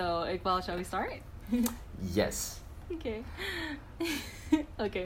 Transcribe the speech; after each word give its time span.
So, 0.00 0.24
Iqbal, 0.24 0.64
shall 0.64 0.78
we 0.78 0.84
start? 0.84 1.12
Yes. 2.14 2.60
okay. 2.90 3.22
okay. 4.80 5.04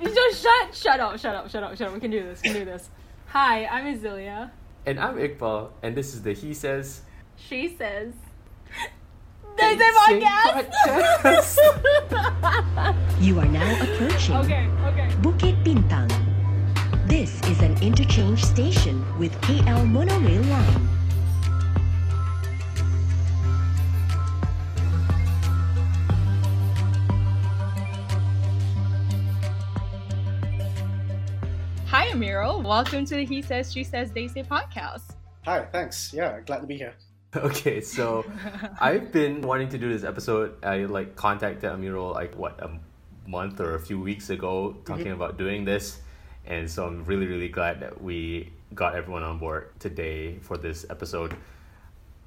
You 0.00 0.14
just 0.14 0.40
shut, 0.40 0.72
shut 0.72 1.00
up, 1.00 1.18
shut 1.18 1.34
up, 1.34 1.50
shut 1.50 1.64
up, 1.64 1.76
shut 1.76 1.88
up. 1.88 1.94
We 1.94 1.98
can 1.98 2.12
do 2.12 2.22
this. 2.22 2.40
We 2.40 2.50
can 2.50 2.58
do 2.60 2.64
this. 2.64 2.88
Hi, 3.26 3.66
I'm 3.66 3.98
Azilia. 3.98 4.52
And 4.86 5.00
I'm 5.00 5.16
Iqbal, 5.16 5.70
and 5.82 5.96
this 5.96 6.14
is 6.14 6.22
the 6.22 6.34
He 6.34 6.54
Says. 6.54 7.00
She 7.34 7.76
says. 7.76 8.12
They 9.56 9.74
There's 9.74 9.96
a 9.96 10.00
Say 10.06 10.20
podcast. 10.20 11.58
You 13.20 13.40
are 13.40 13.46
now 13.46 13.82
approaching 13.82 14.36
okay, 14.36 14.68
okay. 14.86 15.08
Bukit 15.20 15.64
Bintang. 15.64 16.12
This 17.08 17.42
is 17.50 17.60
an 17.60 17.76
interchange 17.82 18.44
station 18.44 19.04
with 19.18 19.32
KL 19.40 19.84
Monorail 19.90 20.42
Line. 20.42 20.93
Hi, 32.54 32.60
Welcome 32.60 33.04
to 33.06 33.16
the 33.16 33.24
He 33.24 33.42
Says, 33.42 33.72
She 33.72 33.82
Says, 33.82 34.12
They 34.12 34.28
Say 34.28 34.44
podcast. 34.44 35.16
Hi, 35.44 35.64
thanks. 35.72 36.12
Yeah, 36.14 36.38
glad 36.40 36.60
to 36.60 36.66
be 36.66 36.76
here. 36.76 36.94
Okay, 37.36 37.80
so 37.80 38.24
I've 38.80 39.10
been 39.10 39.40
wanting 39.40 39.68
to 39.70 39.76
do 39.76 39.92
this 39.92 40.04
episode. 40.04 40.54
I 40.62 40.84
like 40.84 41.16
contacted 41.16 41.68
Amirul 41.68 42.14
like 42.14 42.38
what 42.38 42.60
a 42.62 42.78
month 43.28 43.58
or 43.58 43.74
a 43.74 43.80
few 43.80 44.00
weeks 44.00 44.30
ago, 44.30 44.68
mm-hmm. 44.68 44.84
talking 44.84 45.10
about 45.10 45.36
doing 45.36 45.64
this, 45.64 45.98
and 46.46 46.70
so 46.70 46.86
I'm 46.86 47.04
really 47.06 47.26
really 47.26 47.48
glad 47.48 47.80
that 47.80 48.00
we 48.00 48.52
got 48.72 48.94
everyone 48.94 49.24
on 49.24 49.40
board 49.40 49.72
today 49.80 50.38
for 50.38 50.56
this 50.56 50.86
episode. 50.88 51.36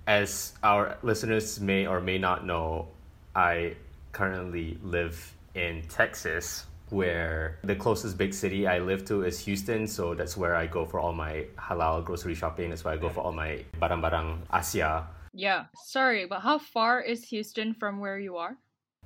As 0.08 0.52
our 0.62 0.98
listeners 1.03 1.62
may 1.62 1.88
or 1.88 2.02
may 2.02 2.17
not 2.17 2.45
know, 2.45 2.89
I 3.34 3.78
currently 4.12 4.78
live 4.84 5.34
in 5.56 5.84
Texas, 5.88 6.66
where 6.90 7.60
the 7.64 7.76
closest 7.76 8.18
big 8.18 8.34
city 8.34 8.68
I 8.68 8.80
live 8.80 9.06
to 9.06 9.24
is 9.24 9.40
Houston. 9.46 9.88
So 9.88 10.14
that's 10.14 10.38
where 10.38 10.56
I 10.56 10.68
go 10.68 10.86
for 10.86 11.00
all 11.00 11.14
my 11.14 11.46
halal 11.58 12.04
grocery 12.04 12.36
shopping. 12.36 12.70
That's 12.70 12.84
where 12.84 12.94
I 12.94 12.98
go 12.98 13.10
for 13.10 13.22
all 13.22 13.32
my 13.34 13.64
barang-barang 13.82 14.40
Asia. 14.54 15.08
Yeah, 15.34 15.66
sorry, 15.86 16.26
but 16.26 16.40
how 16.42 16.58
far 16.58 17.02
is 17.02 17.24
Houston 17.30 17.74
from 17.74 18.00
where 18.00 18.18
you 18.18 18.38
are? 18.38 18.58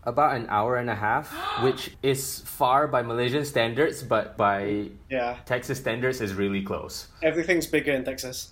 About 0.03 0.35
an 0.35 0.47
hour 0.49 0.77
and 0.77 0.89
a 0.89 0.95
half, 0.95 1.29
which 1.63 1.91
is 2.01 2.39
far 2.45 2.87
by 2.87 3.01
Malaysian 3.01 3.45
standards, 3.45 4.01
but 4.01 4.37
by 4.37 4.89
Yeah, 5.09 5.37
Texas 5.45 5.77
standards 5.79 6.21
is 6.21 6.33
really 6.33 6.61
close. 6.61 7.07
everything's 7.21 7.67
bigger 7.67 7.91
in 7.93 8.03
Texas. 8.05 8.51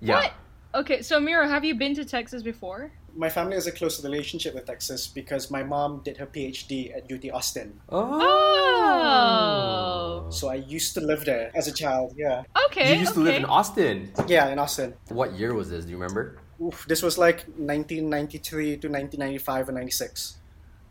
Yeah. 0.00 0.14
What? 0.16 0.32
Okay, 0.74 1.02
so 1.02 1.20
Mira, 1.20 1.46
have 1.48 1.64
you 1.64 1.74
been 1.74 1.94
to 1.96 2.04
Texas 2.04 2.42
before? 2.42 2.90
My 3.14 3.28
family 3.28 3.54
has 3.56 3.66
a 3.66 3.72
close 3.72 4.02
relationship 4.02 4.54
with 4.54 4.64
Texas 4.66 5.06
because 5.06 5.50
my 5.50 5.62
mom 5.62 6.00
did 6.04 6.16
her 6.16 6.26
PhD 6.26 6.96
at 6.96 7.10
UT 7.12 7.30
Austin. 7.32 7.78
Oh. 8.92 10.26
So 10.30 10.48
I 10.48 10.54
used 10.54 10.94
to 10.94 11.00
live 11.00 11.24
there 11.24 11.50
as 11.54 11.68
a 11.68 11.72
child. 11.72 12.14
Yeah, 12.16 12.42
Okay. 12.66 12.94
You 12.94 13.00
used 13.00 13.14
to 13.14 13.20
live 13.20 13.34
in 13.36 13.44
Austin. 13.44 14.12
yeah, 14.26 14.48
in 14.48 14.58
Austin. 14.58 14.94
What 15.08 15.32
year 15.34 15.52
was 15.54 15.68
this? 15.70 15.84
Do 15.84 15.90
you 15.90 15.96
remember? 15.98 16.38
Oof, 16.60 16.86
this 16.88 17.02
was 17.02 17.18
like 17.18 17.40
1993 17.58 18.78
to 18.78 18.88
1995 18.88 19.68
and 19.68 19.76
96. 19.76 20.36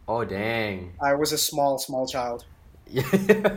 Oh 0.08 0.24
dang. 0.26 0.94
I 1.02 1.14
was 1.14 1.32
a 1.32 1.38
small, 1.38 1.78
small 1.80 2.06
child. 2.08 2.46
Yeah. 2.92 3.04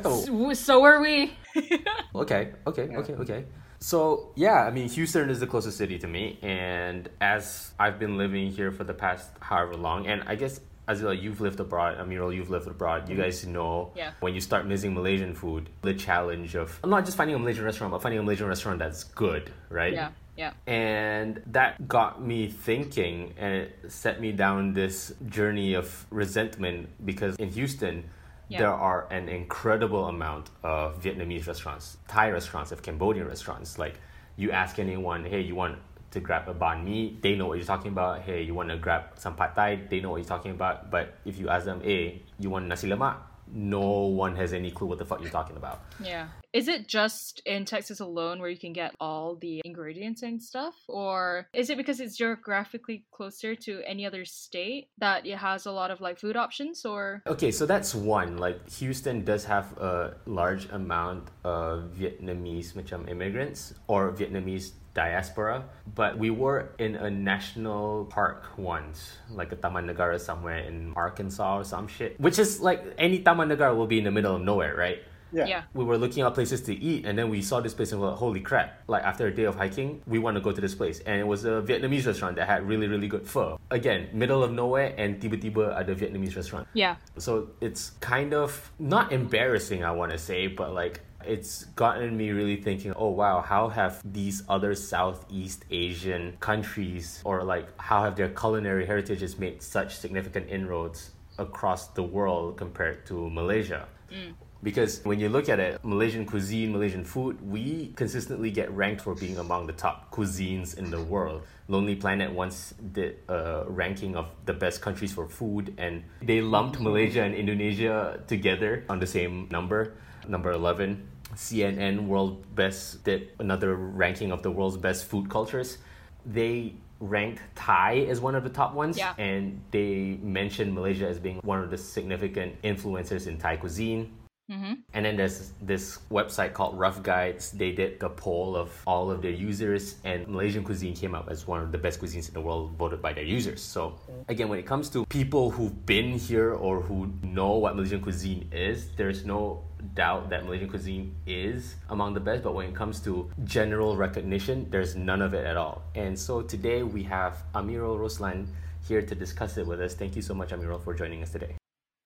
S- 0.05 0.29
So 0.61 0.81
were 0.81 1.01
we. 1.01 1.33
Okay, 2.15 2.53
okay, 2.67 2.87
okay, 2.97 3.15
okay. 3.15 3.45
So 3.85 4.31
yeah, 4.35 4.63
I 4.65 4.71
mean 4.71 4.89
Houston 4.89 5.29
is 5.29 5.41
the 5.41 5.47
closest 5.47 5.77
city 5.77 5.99
to 5.99 6.09
me, 6.09 6.39
and 6.41 7.07
as 7.21 7.73
I've 7.79 7.99
been 7.99 8.17
living 8.17 8.51
here 8.51 8.73
for 8.73 8.83
the 8.83 8.95
past 8.95 9.29
however 9.41 9.77
long, 9.77 10.07
and 10.07 10.23
I 10.27 10.37
guess 10.37 10.59
Azila, 10.89 11.21
you've 11.21 11.43
lived 11.43 11.61
abroad, 11.61 11.99
Amirul, 11.99 12.35
you've 12.35 12.49
lived 12.49 12.67
abroad. 12.67 13.11
You 13.11 13.15
mm-hmm. 13.15 13.25
guys 13.25 13.47
know 13.47 13.93
Yeah. 13.95 14.13
when 14.21 14.33
you 14.33 14.41
start 14.41 14.65
missing 14.67 14.95
Malaysian 14.95 15.35
food, 15.35 15.69
the 15.83 15.93
challenge 15.93 16.55
of 16.57 16.81
not 16.83 17.05
just 17.05 17.19
finding 17.19 17.37
a 17.37 17.39
Malaysian 17.39 17.67
restaurant, 17.67 17.91
but 17.93 18.01
finding 18.01 18.21
a 18.21 18.23
Malaysian 18.23 18.49
restaurant 18.49 18.79
that's 18.79 19.05
good, 19.05 19.53
right? 19.69 19.93
yeah, 19.93 20.13
yeah. 20.35 20.53
And 20.67 21.43
that 21.53 21.87
got 21.87 22.25
me 22.25 22.49
thinking 22.49 23.35
and 23.37 23.53
it 23.55 23.93
set 23.93 24.19
me 24.19 24.33
down 24.33 24.73
this 24.73 25.13
journey 25.29 25.75
of 25.75 26.07
resentment 26.09 26.89
because 27.05 27.37
in 27.37 27.51
Houston, 27.51 28.05
There 28.51 28.73
are 28.73 29.07
an 29.11 29.29
incredible 29.29 30.07
amount 30.07 30.51
of 30.63 31.03
Vietnamese 31.03 31.47
restaurants, 31.47 31.97
Thai 32.09 32.31
restaurants, 32.31 32.73
of 32.73 32.83
Cambodian 32.83 33.27
restaurants. 33.27 33.79
Like 33.79 34.01
you 34.37 34.51
ask 34.51 34.79
anyone, 34.79 35.25
hey, 35.25 35.41
you 35.41 35.55
want 35.55 35.79
to 36.11 36.21
grab 36.21 36.49
a 36.49 36.55
banh 36.55 36.85
mi, 36.85 37.19
they 37.21 37.35
know 37.35 37.47
what 37.47 37.59
you're 37.59 37.67
talking 37.67 37.91
about. 37.91 38.21
Hey, 38.21 38.43
you 38.43 38.55
want 38.55 38.69
to 38.69 38.77
grab 38.77 39.03
some 39.17 39.35
pad 39.35 39.55
thai, 39.57 39.81
they 39.91 40.01
know 40.01 40.11
what 40.11 40.19
you're 40.19 40.25
talking 40.25 40.53
about. 40.53 40.91
But 40.91 41.17
if 41.25 41.39
you 41.39 41.49
ask 41.49 41.65
them, 41.65 41.81
hey, 41.81 42.23
you 42.39 42.51
want 42.51 42.67
nasi 42.67 42.89
lemak, 42.89 43.17
no 43.53 44.07
one 44.07 44.37
has 44.37 44.53
any 44.53 44.71
clue 44.71 44.89
what 44.89 44.99
the 44.99 45.05
fuck 45.05 45.21
you're 45.21 45.31
talking 45.31 45.57
about. 45.57 45.83
Yeah. 46.03 46.29
Is 46.53 46.69
it 46.69 46.87
just 46.87 47.43
in 47.47 47.65
Texas 47.65 48.01
alone 48.01 48.41
where 48.41 48.49
you 48.49 48.59
can 48.59 48.73
get 48.73 48.95
all 49.01 49.37
the 49.37 49.61
ingredients 49.65 50.23
and 50.23 50.41
stuff? 50.41 50.75
Or 50.89 51.49
is 51.53 51.69
it 51.69 51.77
because 51.77 52.01
it's 52.01 52.17
geographically 52.17 53.05
closer 53.11 53.55
to 53.57 53.83
any 53.87 54.07
other 54.07 54.25
state 54.25 54.89
that 54.99 55.27
it 55.27 55.39
has 55.39 55.67
a 55.67 55.73
lot 55.73 55.91
of 55.91 56.01
like 56.01 56.19
food 56.19 56.37
options 56.37 56.85
or 56.85 57.23
Okay, 57.27 57.51
so 57.51 57.67
that's 57.67 57.95
one. 57.95 58.37
Like 58.39 58.69
Houston 58.79 59.25
does 59.25 59.45
have 59.47 59.77
a 59.79 60.17
large 60.27 60.71
amount 60.71 61.29
of 61.43 61.93
Vietnamese 61.99 62.75
macam 62.75 63.09
immigrants 63.11 63.75
or 63.89 64.13
Vietnamese 64.13 64.73
diaspora, 64.95 65.65
but 65.95 66.17
we 66.17 66.31
were 66.31 66.71
in 66.79 66.95
a 66.95 67.11
national 67.11 68.07
park 68.07 68.47
once, 68.57 69.19
like 69.31 69.53
a 69.53 69.57
Taman 69.57 69.87
Negara 69.87 70.21
somewhere 70.21 70.59
in 70.59 70.93
Arkansas 70.97 71.59
or 71.59 71.65
some 71.65 71.89
shit. 71.89 72.19
Which 72.19 72.39
is 72.39 72.61
like 72.61 72.83
any 72.97 73.19
Taman 73.19 73.49
Negara 73.49 73.77
will 73.77 73.87
be 73.87 73.99
in 73.99 74.05
the 74.05 74.11
middle 74.11 74.37
of 74.37 74.43
nowhere, 74.43 74.75
right? 74.75 75.03
Yeah. 75.35 75.47
yeah. 75.47 75.63
we 75.75 75.85
were 75.85 75.99
looking 75.99 76.23
at 76.23 76.33
places 76.33 76.63
to 76.63 76.75
eat 76.75 77.05
and 77.07 77.19
then 77.19 77.29
we 77.29 77.43
saw 77.43 77.61
this 77.61 77.75
place 77.75 77.91
and 77.91 78.01
we're 78.01 78.11
like, 78.11 78.19
holy 78.19 78.41
crap. 78.41 78.79
Like 78.87 79.03
after 79.03 79.27
a 79.27 79.35
day 79.35 79.45
of 79.45 79.57
hiking, 79.57 80.01
we 80.07 80.21
want 80.21 80.37
to 80.37 80.41
go 80.41 80.53
to 80.53 80.61
this 80.61 80.75
place. 80.75 81.01
And 81.01 81.19
it 81.19 81.27
was 81.27 81.45
a 81.45 81.61
Vietnamese 81.61 82.07
restaurant 82.07 82.37
that 82.37 82.47
had 82.47 82.67
really, 82.69 82.87
really 82.87 83.09
good 83.09 83.27
pho. 83.27 83.59
Again, 83.71 84.09
middle 84.13 84.45
of 84.45 84.53
nowhere 84.53 84.95
and 84.97 85.21
tiba-tiba 85.21 85.77
ada 85.77 85.95
Vietnamese 85.95 86.37
restaurant. 86.37 86.69
Yeah. 86.73 86.97
So 87.19 87.51
it's 87.61 87.91
kind 87.99 88.33
of 88.33 88.71
not 88.79 89.13
embarrassing, 89.13 89.83
I 89.83 89.91
want 89.91 90.13
to 90.13 90.19
say, 90.19 90.47
but 90.47 90.73
like 90.73 91.01
it's 91.27 91.65
gotten 91.77 92.17
me 92.17 92.31
really 92.31 92.57
thinking, 92.57 92.93
oh 92.97 93.09
wow, 93.09 93.41
how 93.41 93.69
have 93.69 94.01
these 94.05 94.43
other 94.49 94.75
Southeast 94.75 95.65
Asian 95.71 96.37
countries 96.41 97.21
or 97.25 97.43
like 97.43 97.69
how 97.81 98.03
have 98.05 98.17
their 98.17 98.29
culinary 98.29 98.87
heritages 98.87 99.39
made 99.39 99.63
such 99.63 99.97
significant 99.97 100.49
inroads 100.49 101.11
across 101.39 101.89
the 101.89 102.03
world 102.03 102.57
compared 102.57 103.07
to 103.07 103.29
Malaysia? 103.31 103.89
Mm. 104.11 104.35
Because 104.65 105.05
when 105.05 105.21
you 105.21 105.29
look 105.29 105.51
at 105.51 105.61
it, 105.61 105.79
Malaysian 105.85 106.25
cuisine, 106.25 106.73
Malaysian 106.73 107.05
food, 107.05 107.39
we 107.43 107.93
consistently 107.97 108.51
get 108.51 108.73
ranked 108.73 109.03
for 109.03 109.15
being 109.15 109.37
among 109.37 109.67
the 109.67 109.75
top 109.75 110.11
cuisines 110.11 110.79
in 110.79 110.91
the 110.91 111.03
world. 111.03 111.45
Lonely 111.69 111.95
Planet 111.95 112.33
once 112.33 112.73
did 112.93 113.19
a 113.29 113.65
ranking 113.69 114.17
of 114.17 114.27
the 114.47 114.55
best 114.55 114.81
countries 114.81 115.13
for 115.13 115.29
food, 115.29 115.75
and 115.77 116.03
they 116.23 116.41
lumped 116.41 116.81
Malaysia 116.81 117.23
and 117.23 117.35
Indonesia 117.35 118.21
together 118.27 118.85
on 118.89 118.99
the 119.01 119.07
same 119.07 119.49
number, 119.51 119.93
number 120.27 120.51
11. 120.53 121.11
CNN 121.37 122.07
World 122.07 122.45
Best 122.55 123.05
did 123.05 123.31
another 123.39 123.75
ranking 123.77 124.33
of 124.33 124.43
the 124.43 124.51
world's 124.51 124.77
best 124.77 125.07
food 125.07 125.29
cultures. 125.29 125.79
They 126.27 126.75
ranked 127.01 127.43
Thai 127.55 128.07
as 128.09 128.21
one 128.21 128.35
of 128.35 128.45
the 128.45 128.51
top 128.51 128.75
ones, 128.75 128.97
Yeah. 128.97 129.15
and 129.19 129.61
they 129.71 130.19
mentioned 130.23 130.75
Malaysia 130.75 131.09
as 131.09 131.19
being 131.19 131.41
one 131.43 131.61
of 131.63 131.71
the 131.71 131.79
significant 131.79 132.61
influencers 132.63 133.27
in 133.27 133.39
Thai 133.39 133.57
cuisine. 133.57 134.13
Mm-hmm. 134.51 134.75
And 134.93 135.07
then 135.07 135.17
there's 135.17 135.53
this 135.63 136.01
website 136.11 136.53
called 136.53 136.79
Rough 136.79 137.03
Guides. 137.03 137.53
They 137.53 137.73
did 137.73 138.03
a 138.03 138.11
poll 138.11 138.57
of 138.57 138.71
all 138.87 139.11
of 139.11 139.23
their 139.23 139.31
users, 139.31 139.97
and 140.05 140.29
Malaysian 140.29 140.63
cuisine 140.65 140.95
came 140.95 141.15
up 141.15 141.29
as 141.31 141.47
one 141.47 141.63
of 141.63 141.73
the 141.73 141.79
best 141.79 141.99
cuisines 141.99 142.29
in 142.29 142.35
the 142.35 142.43
world, 142.43 142.73
voted 142.79 143.01
by 143.01 143.15
their 143.15 143.25
users. 143.25 143.63
So, 143.63 143.99
again, 144.29 144.51
when 144.51 144.59
it 144.59 144.67
comes 144.67 144.91
to 144.91 145.07
people 145.07 145.51
who've 145.51 145.87
been 145.87 146.19
here 146.19 146.53
or 146.53 146.83
who 146.83 147.11
know 147.23 147.53
what 147.57 147.75
Malaysian 147.75 148.03
cuisine 148.03 148.47
is, 148.53 148.91
there's 148.97 149.25
no 149.25 149.65
doubt 149.95 150.31
that 150.31 150.45
Malaysian 150.45 150.69
cuisine 150.69 151.15
is 151.27 151.77
among 151.91 152.15
the 152.15 152.21
best. 152.21 152.43
But 152.43 152.55
when 152.55 152.69
it 152.69 152.75
comes 152.75 153.01
to 153.01 153.31
general 153.45 153.97
recognition, 153.97 154.69
there's 154.71 154.97
none 154.97 155.23
of 155.23 155.35
it 155.35 155.45
at 155.45 155.57
all. 155.57 155.83
And 155.95 156.19
so 156.19 156.43
today 156.43 156.83
we 156.83 157.03
have 157.05 157.43
Amirul 157.55 157.99
Roslan 157.99 158.47
here 158.87 159.03
to 159.03 159.15
discuss 159.15 159.57
it 159.57 159.67
with 159.67 159.81
us. 159.81 159.95
Thank 159.95 160.17
you 160.17 160.23
so 160.23 160.35
much, 160.35 160.51
Amirul, 160.51 160.83
for 160.83 160.95
joining 160.95 161.23
us 161.23 161.31
today. 161.31 161.57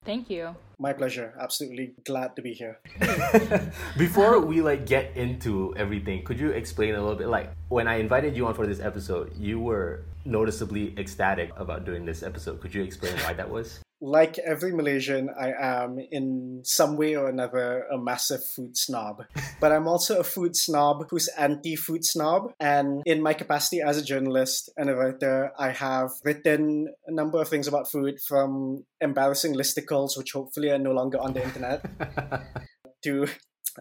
Thank 0.05 0.29
you. 0.29 0.55
My 0.79 0.93
pleasure. 0.93 1.33
Absolutely 1.39 1.93
glad 2.05 2.35
to 2.35 2.41
be 2.41 2.53
here. 2.53 2.79
Before 3.97 4.39
we 4.39 4.61
like 4.61 4.85
get 4.85 5.15
into 5.15 5.75
everything, 5.75 6.23
could 6.23 6.39
you 6.39 6.51
explain 6.51 6.95
a 6.95 7.01
little 7.01 7.17
bit? 7.17 7.27
Like 7.27 7.51
when 7.67 7.87
I 7.87 7.97
invited 7.97 8.35
you 8.35 8.47
on 8.47 8.53
for 8.53 8.65
this 8.65 8.79
episode, 8.79 9.35
you 9.37 9.59
were 9.59 10.05
noticeably 10.23 10.97
ecstatic 10.97 11.51
about 11.57 11.85
doing 11.85 12.05
this 12.05 12.23
episode. 12.23 12.61
Could 12.61 12.73
you 12.73 12.81
explain 12.81 13.13
why 13.17 13.33
that 13.33 13.49
was? 13.49 13.81
Like 14.01 14.37
every 14.39 14.71
Malaysian, 14.71 15.29
I 15.29 15.51
am 15.51 15.99
in 15.99 16.61
some 16.63 16.95
way 16.95 17.15
or 17.15 17.27
another 17.27 17.85
a 17.91 17.97
massive 17.97 18.43
food 18.45 18.77
snob. 18.77 19.23
but 19.59 19.71
I'm 19.71 19.87
also 19.87 20.19
a 20.19 20.23
food 20.23 20.55
snob 20.55 21.07
who's 21.09 21.27
anti 21.29 21.75
food 21.75 22.05
snob. 22.05 22.53
And 22.59 23.03
in 23.05 23.21
my 23.21 23.33
capacity 23.33 23.81
as 23.81 23.97
a 23.97 24.03
journalist 24.03 24.69
and 24.77 24.89
a 24.89 24.95
writer, 24.95 25.51
I 25.57 25.71
have 25.71 26.11
written 26.23 26.93
a 27.07 27.11
number 27.11 27.41
of 27.41 27.49
things 27.49 27.67
about 27.67 27.91
food 27.91 28.19
from 28.21 28.85
embarrassing 29.01 29.53
listicles, 29.55 30.17
which 30.17 30.31
hopefully 30.31 30.69
are 30.69 30.79
no 30.79 30.91
longer 30.91 31.19
on 31.19 31.33
the 31.33 31.43
internet, 31.43 31.85
to 33.03 33.27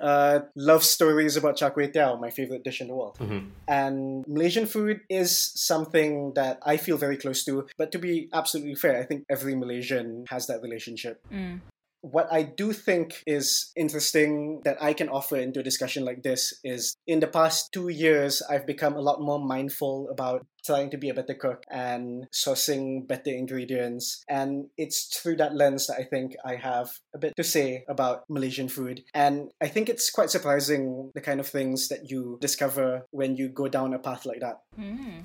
uh, 0.00 0.40
love 0.56 0.85
stories 0.85 1.37
about 1.37 1.56
char 1.56 1.70
kway 1.70 1.93
teow, 1.93 2.20
my 2.20 2.31
favorite 2.31 2.64
dish 2.64 2.81
in 2.81 2.88
the 2.88 2.94
world. 2.94 3.17
Mhm. 3.19 3.50
And 3.67 4.25
Malaysian 4.26 4.67
food 4.67 5.00
is 5.08 5.52
something 5.55 6.35
that 6.35 6.58
I 6.62 6.76
feel 6.76 6.96
very 6.96 7.17
close 7.17 7.44
to. 7.44 7.67
But 7.76 7.93
to 7.93 7.99
be 7.99 8.29
absolutely 8.32 8.75
fair, 8.75 9.00
I 9.00 9.05
think 9.05 9.25
every 9.31 9.55
Malaysian 9.55 10.25
has 10.29 10.46
that 10.46 10.62
relationship. 10.62 11.20
Mm. 11.32 11.61
What 12.00 12.29
I 12.31 12.44
do 12.44 12.73
think 12.73 13.23
is 13.26 13.73
interesting 13.75 14.61
that 14.64 14.81
I 14.81 14.93
can 14.93 15.08
offer 15.08 15.37
into 15.37 15.61
a 15.61 15.64
discussion 15.64 16.05
like 16.05 16.23
this 16.23 16.55
is 16.62 16.94
in 17.08 17.19
the 17.19 17.26
past 17.26 17.73
two 17.73 17.88
years, 17.88 18.40
I've 18.49 18.67
become 18.67 18.94
a 18.94 19.00
lot 19.00 19.20
more 19.20 19.40
mindful 19.40 20.08
about 20.08 20.46
trying 20.69 20.91
to 20.91 20.99
be 20.99 21.09
a 21.09 21.15
better 21.15 21.35
cook 21.35 21.65
and 21.70 22.26
sourcing 22.31 23.09
better 23.09 23.31
ingredients. 23.31 24.23
And 24.29 24.67
it's 24.76 25.17
through 25.17 25.37
that 25.37 25.55
lens 25.55 25.87
that 25.87 25.97
I 25.99 26.05
think 26.05 26.37
I 26.44 26.56
have 26.56 26.91
a 27.15 27.19
bit 27.19 27.35
to 27.37 27.43
say 27.44 27.85
about 27.88 28.25
Malaysian 28.29 28.69
food. 28.69 29.03
And 29.15 29.50
I 29.62 29.69
think 29.69 29.88
it's 29.88 30.11
quite 30.11 30.31
surprising 30.31 31.11
the 31.15 31.23
kind 31.23 31.41
of 31.41 31.49
things 31.49 31.88
that 31.88 32.11
you 32.11 32.37
discover 32.41 33.06
when 33.11 33.37
you 33.37 33.49
go 33.49 33.67
down 33.69 33.94
a 33.94 33.99
path 33.99 34.26
like 34.26 34.41
that. 34.41 34.61
Mm. 34.79 35.23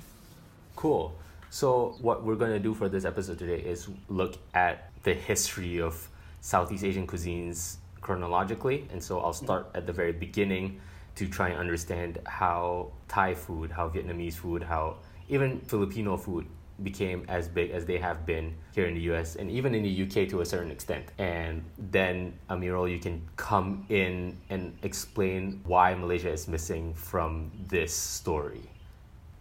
Cool. 0.76 1.14
So, 1.50 1.96
what 2.00 2.24
we're 2.24 2.40
going 2.44 2.52
to 2.52 2.58
do 2.58 2.74
for 2.74 2.88
this 2.88 3.04
episode 3.04 3.38
today 3.38 3.60
is 3.60 3.88
look 4.08 4.38
at 4.54 4.90
the 5.04 5.14
history 5.14 5.80
of 5.80 6.08
Southeast 6.40 6.82
Asian 6.82 7.06
cuisines 7.06 7.76
chronologically. 8.00 8.88
And 8.90 9.00
so, 9.00 9.20
I'll 9.20 9.32
start 9.32 9.70
at 9.74 9.86
the 9.86 9.92
very 9.92 10.10
beginning 10.10 10.80
to 11.14 11.28
try 11.28 11.50
and 11.50 11.58
understand 11.60 12.18
how 12.26 12.90
Thai 13.08 13.34
food, 13.34 13.70
how 13.70 13.88
Vietnamese 13.88 14.34
food, 14.34 14.64
how 14.64 14.96
even 15.28 15.60
Filipino 15.60 16.16
food 16.16 16.46
became 16.82 17.24
as 17.28 17.48
big 17.48 17.70
as 17.70 17.86
they 17.86 17.98
have 17.98 18.26
been 18.26 18.54
here 18.74 18.86
in 18.86 18.94
the 18.94 19.00
US 19.12 19.36
and 19.36 19.50
even 19.50 19.74
in 19.74 19.82
the 19.82 20.02
UK 20.02 20.28
to 20.30 20.40
a 20.40 20.46
certain 20.46 20.70
extent. 20.70 21.06
And 21.18 21.62
then, 21.78 22.34
Amirul, 22.50 22.90
you 22.90 22.98
can 22.98 23.22
come 23.36 23.86
in 23.88 24.36
and 24.50 24.76
explain 24.82 25.60
why 25.64 25.94
Malaysia 25.94 26.30
is 26.30 26.48
missing 26.48 26.94
from 26.94 27.52
this 27.68 27.94
story. 27.94 28.62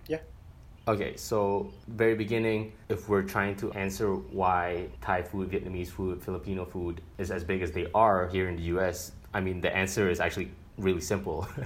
Yeah. 0.08 0.20
Okay, 0.88 1.16
so 1.16 1.72
very 1.88 2.14
beginning, 2.16 2.74
if 2.90 3.10
we're 3.10 3.24
trying 3.24 3.56
to 3.58 3.72
answer 3.74 4.14
why 4.14 4.88
Thai 5.02 5.24
food, 5.24 5.50
Vietnamese 5.50 5.90
food, 5.90 6.22
Filipino 6.22 6.66
food 6.66 7.02
is 7.18 7.32
as 7.32 7.44
big 7.44 7.62
as 7.62 7.72
they 7.72 7.88
are 7.96 8.28
here 8.28 8.48
in 8.48 8.58
the 8.58 8.64
US, 8.78 9.14
I 9.34 9.42
mean 9.42 9.60
the 9.60 9.76
answer 9.76 10.10
is 10.10 10.20
actually 10.20 10.52
really 10.78 11.02
simple. 11.02 11.48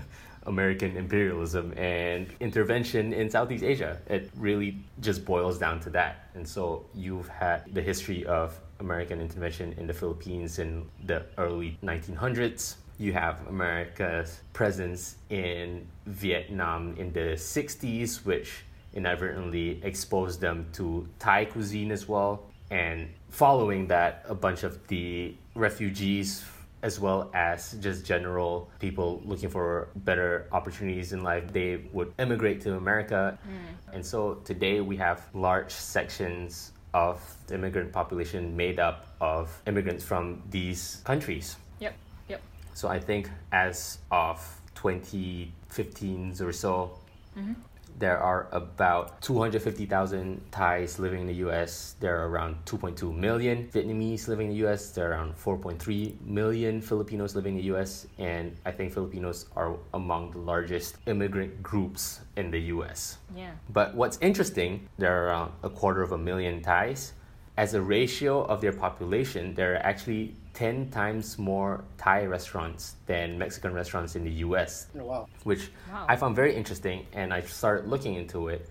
American 0.48 0.98
imperialism 0.98 1.74
and 1.78 2.28
intervention 2.40 3.14
in 3.14 3.30
Southeast 3.30 3.64
Asia. 3.64 4.00
It 4.08 4.32
really 4.36 4.78
just 5.02 5.26
boils 5.26 5.60
down 5.60 5.80
to 5.82 5.90
that. 5.92 6.30
And 6.34 6.48
so 6.48 6.86
you've 6.96 7.28
had 7.28 7.64
the 7.74 7.82
history 7.82 8.26
of 8.26 8.60
American 8.80 9.22
intervention 9.22 9.74
in 9.78 9.86
the 9.86 9.94
Philippines 9.94 10.58
in 10.60 10.86
the 11.06 11.26
early 11.38 11.78
1900s. 11.84 12.76
You 12.98 13.14
have 13.14 13.46
America's 13.48 14.42
presence 14.54 15.18
in 15.30 15.86
Vietnam 16.06 16.96
in 16.98 17.12
the 17.14 17.36
60s, 17.36 18.26
which 18.26 18.64
inadvertently 18.94 19.80
exposed 19.84 20.42
them 20.42 20.66
to 20.74 21.08
Thai 21.20 21.46
cuisine 21.46 21.92
as 21.92 22.08
well. 22.08 22.44
And 22.72 23.10
following 23.30 23.88
that, 23.88 24.26
a 24.28 24.34
bunch 24.34 24.64
of 24.64 24.88
the 24.88 25.36
refugees, 25.54 26.44
as 26.88 27.00
well 27.00 27.30
as 27.34 27.74
just 27.82 28.06
general 28.06 28.72
people 28.80 29.22
looking 29.26 29.50
for 29.50 29.90
better 29.98 30.48
opportunities 30.54 31.12
in 31.12 31.22
life, 31.22 31.44
they 31.52 31.72
would 31.92 32.14
immigrate 32.18 32.62
to 32.62 32.76
America. 32.76 33.38
Mm. 33.44 33.96
And 33.96 34.06
so 34.06 34.36
today 34.46 34.80
we 34.80 34.96
have 34.98 35.28
large 35.34 35.72
sections 35.72 36.72
of 36.94 37.22
the 37.48 37.56
immigrant 37.56 37.92
population 37.92 38.56
made 38.56 38.80
up 38.80 39.08
of 39.20 39.62
immigrants 39.68 40.04
from 40.04 40.42
these 40.50 41.02
countries. 41.04 41.58
Yep. 41.80 41.94
Yep. 42.30 42.42
So 42.74 42.88
I 42.88 43.00
think 43.00 43.30
as 43.52 44.00
of 44.10 44.40
2015 44.76 46.38
or 46.40 46.54
so, 46.54 46.98
mm-hmm. 47.38 47.54
There 47.98 48.20
are 48.20 48.48
about 48.52 49.22
250,000 49.22 50.42
Thais 50.52 51.00
living 51.00 51.22
in 51.22 51.28
the 51.28 51.48
US. 51.48 51.96
There 52.00 52.20
are 52.20 52.30
around 52.30 52.58
2.2 52.66 53.16
million 53.16 53.68
Vietnamese 53.74 54.28
living 54.28 54.52
in 54.52 54.54
the 54.54 54.68
US. 54.68 54.92
There 54.92 55.08
are 55.08 55.12
around 55.12 55.36
4.3 55.36 56.22
million 56.22 56.82
Filipinos 56.82 57.36
living 57.36 57.58
in 57.58 57.62
the 57.62 57.76
US. 57.76 58.06
And 58.20 58.56
I 58.66 58.72
think 58.72 58.94
Filipinos 58.94 59.48
are 59.56 59.76
among 59.94 60.32
the 60.32 60.40
largest 60.40 60.98
immigrant 61.08 61.64
groups 61.64 62.22
in 62.36 62.52
the 62.52 62.60
US. 62.76 63.18
Yeah. 63.36 63.52
But 63.70 63.96
what's 63.96 64.20
interesting, 64.22 64.88
there 64.98 65.18
are 65.18 65.28
around 65.28 65.54
a 65.64 65.70
quarter 65.70 66.04
of 66.04 66.12
a 66.12 66.18
million 66.18 66.62
Thais. 66.62 67.14
As 67.58 67.74
a 67.74 67.82
ratio 67.82 68.44
of 68.44 68.62
their 68.62 68.74
population, 68.74 69.56
there 69.56 69.74
are 69.74 69.78
actually 69.78 70.36
10 70.58 70.90
times 70.90 71.38
more 71.38 71.84
Thai 72.00 72.26
restaurants 72.26 72.96
than 73.06 73.38
Mexican 73.38 73.74
restaurants 73.74 74.16
in 74.16 74.24
the 74.24 74.32
US 74.48 74.88
Oh, 75.00 75.06
wow. 75.06 75.28
which 75.44 75.70
Wow. 75.92 76.08
I 76.10 76.16
found 76.16 76.36
very 76.36 76.56
interesting 76.56 77.06
and 77.14 77.32
I 77.32 77.42
started 77.42 77.88
looking 77.88 78.16
into 78.16 78.48
it. 78.48 78.68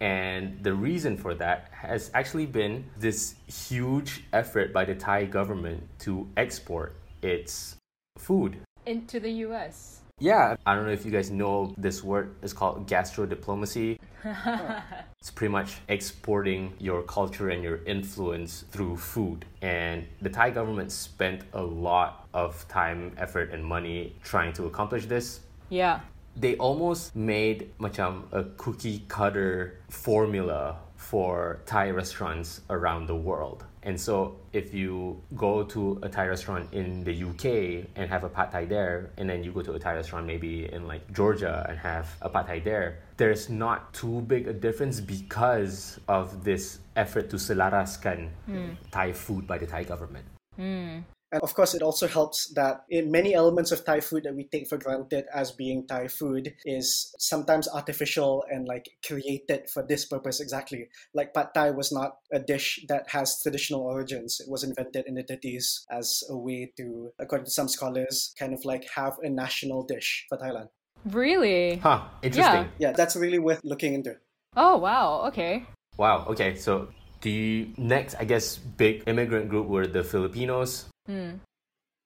And 0.00 0.58
the 0.62 0.72
reason 0.72 1.18
for 1.18 1.34
that 1.34 1.68
has 1.72 2.10
actually 2.14 2.46
been 2.46 2.84
this 2.98 3.34
huge 3.46 4.24
effort 4.32 4.72
by 4.72 4.86
the 4.86 4.94
Thai 4.94 5.26
government 5.26 5.86
to 6.00 6.26
export 6.38 6.96
its 7.20 7.76
food. 8.16 8.56
Into 8.86 9.20
the 9.20 9.32
US. 9.46 10.00
Yeah, 10.18 10.56
I 10.64 10.74
don't 10.74 10.86
know 10.86 10.92
if 10.92 11.04
you 11.04 11.10
guys 11.10 11.30
know 11.30 11.74
this 11.76 12.02
word 12.02 12.36
is 12.40 12.54
called 12.54 12.86
gastro 12.86 13.26
diplomacy. 13.26 14.00
It's 15.20 15.30
pretty 15.30 15.52
much 15.52 15.76
exporting 15.88 16.72
your 16.78 17.02
culture 17.02 17.50
and 17.50 17.62
your 17.62 17.80
influence 17.84 18.64
through 18.70 18.96
food. 18.96 19.44
And 19.60 20.06
the 20.22 20.30
Thai 20.30 20.50
government 20.50 20.90
spent 20.92 21.42
a 21.52 21.62
lot 21.62 22.28
of 22.32 22.66
time, 22.68 23.12
effort, 23.18 23.50
and 23.52 23.62
money 23.62 24.14
trying 24.22 24.52
to 24.54 24.64
accomplish 24.64 25.04
this 25.06 25.40
Yeah. 25.68 26.00
they 26.36 26.56
almost 26.56 27.14
made 27.16 27.72
macam 27.80 28.24
a 28.32 28.44
cookie 28.56 29.04
cutter 29.08 29.80
formula 29.90 30.76
for 30.96 31.60
Thai 31.66 31.90
restaurants 31.90 32.60
around 32.70 33.06
the 33.06 33.16
world. 33.16 33.64
And 33.86 33.98
so 33.98 34.34
if 34.52 34.74
you 34.74 35.22
go 35.36 35.62
to 35.62 36.00
a 36.02 36.08
Thai 36.08 36.26
restaurant 36.26 36.74
in 36.74 37.04
the 37.04 37.14
UK 37.14 37.86
and 37.94 38.10
have 38.10 38.24
a 38.24 38.28
pad 38.28 38.50
thai 38.50 38.64
there, 38.64 39.12
and 39.16 39.30
then 39.30 39.44
you 39.44 39.52
go 39.52 39.62
to 39.62 39.74
a 39.74 39.78
Thai 39.78 39.94
restaurant 39.94 40.26
maybe 40.26 40.68
in 40.72 40.88
like 40.88 41.06
Georgia 41.14 41.64
and 41.68 41.78
have 41.78 42.08
a 42.20 42.28
pad 42.28 42.48
thai 42.48 42.58
there, 42.58 42.98
there's 43.16 43.48
not 43.48 43.94
too 43.94 44.22
big 44.22 44.48
a 44.48 44.52
difference 44.52 45.00
because 45.00 46.00
of 46.08 46.42
this 46.42 46.80
effort 46.96 47.30
to 47.30 47.36
selaraskan 47.36 48.28
hmm. 48.46 48.70
Thai 48.90 49.12
food 49.12 49.46
by 49.46 49.56
the 49.56 49.66
Thai 49.66 49.84
government. 49.84 50.26
Hmm. 50.56 51.06
And 51.32 51.42
of 51.42 51.54
course, 51.54 51.74
it 51.74 51.82
also 51.82 52.06
helps 52.06 52.52
that 52.54 52.84
in 52.88 53.10
many 53.10 53.34
elements 53.34 53.72
of 53.72 53.84
Thai 53.84 54.00
food 54.00 54.22
that 54.24 54.36
we 54.36 54.44
take 54.44 54.68
for 54.68 54.78
granted 54.78 55.24
as 55.34 55.50
being 55.50 55.86
Thai 55.86 56.06
food 56.06 56.54
is 56.64 57.12
sometimes 57.18 57.68
artificial 57.68 58.44
and 58.48 58.66
like 58.66 58.88
created 59.04 59.68
for 59.68 59.82
this 59.82 60.04
purpose 60.04 60.40
exactly. 60.40 60.88
Like 61.14 61.34
pad 61.34 61.48
Thai 61.52 61.70
was 61.72 61.90
not 61.90 62.18
a 62.32 62.38
dish 62.38 62.84
that 62.88 63.10
has 63.10 63.40
traditional 63.42 63.80
origins. 63.80 64.40
It 64.40 64.48
was 64.48 64.62
invented 64.62 65.06
in 65.06 65.14
the 65.14 65.24
30s 65.24 65.80
as 65.90 66.22
a 66.30 66.36
way 66.36 66.72
to, 66.76 67.10
according 67.18 67.46
to 67.46 67.50
some 67.50 67.68
scholars, 67.68 68.32
kind 68.38 68.54
of 68.54 68.64
like 68.64 68.86
have 68.94 69.18
a 69.22 69.28
national 69.28 69.82
dish 69.82 70.26
for 70.28 70.38
Thailand. 70.38 70.68
Really? 71.06 71.76
Huh, 71.76 72.02
interesting. 72.22 72.70
Yeah, 72.78 72.92
that's 72.92 73.16
really 73.16 73.38
worth 73.38 73.60
looking 73.64 73.94
into. 73.94 74.16
Oh 74.56 74.78
wow. 74.78 75.26
Okay. 75.28 75.66
Wow. 75.96 76.24
Okay. 76.28 76.54
So 76.54 76.88
the 77.22 77.68
next, 77.76 78.14
I 78.16 78.24
guess, 78.24 78.56
big 78.56 79.02
immigrant 79.06 79.48
group 79.48 79.66
were 79.66 79.86
the 79.86 80.04
Filipinos, 80.04 80.86
Hmm. 81.06 81.30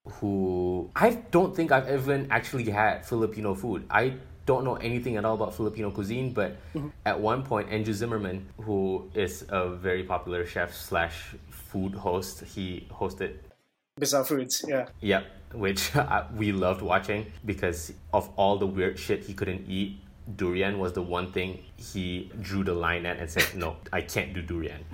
who 0.07 0.91
I 0.95 1.11
don't 1.31 1.55
think 1.55 1.73
I've 1.73 1.87
ever 1.87 2.27
actually 2.31 2.71
had 2.71 3.07
Filipino 3.07 3.55
food. 3.55 3.85
I 3.91 4.15
don't 4.47 4.65
know 4.65 4.77
anything 4.77 5.17
at 5.17 5.25
all 5.25 5.35
about 5.35 5.55
Filipino 5.55 5.91
cuisine, 5.91 6.33
but 6.33 6.57
mm-hmm. 6.75 6.89
at 7.07 7.19
one 7.19 7.43
point, 7.43 7.71
Andrew 7.71 7.95
Zimmerman, 7.95 8.47
who 8.61 9.11
is 9.15 9.45
a 9.49 9.69
very 9.71 10.03
popular 10.05 10.45
chef 10.47 10.75
slash 10.75 11.35
food 11.51 11.95
host, 11.95 12.45
he 12.45 12.87
hosted 12.91 13.37
Bizarre 13.99 14.25
foods, 14.25 14.65
yeah. 14.67 14.87
Yep, 15.01 15.27
which 15.53 15.95
I- 16.15 16.27
we 16.35 16.53
loved 16.53 16.83
watching 16.83 17.31
because 17.45 17.93
of 18.13 18.31
all 18.37 18.57
the 18.59 18.67
weird 18.67 18.99
shit 18.99 19.25
he 19.25 19.35
couldn't 19.35 19.69
eat. 19.69 20.01
Durian 20.37 20.79
was 20.79 20.93
the 20.93 21.03
one 21.03 21.33
thing 21.33 21.63
he 21.77 22.31
drew 22.41 22.63
the 22.65 22.73
line 22.73 23.05
at 23.05 23.19
and 23.19 23.29
said, 23.29 23.55
"No, 23.55 23.77
I 23.93 24.01
can't 24.03 24.33
do 24.33 24.43
durian." 24.43 24.85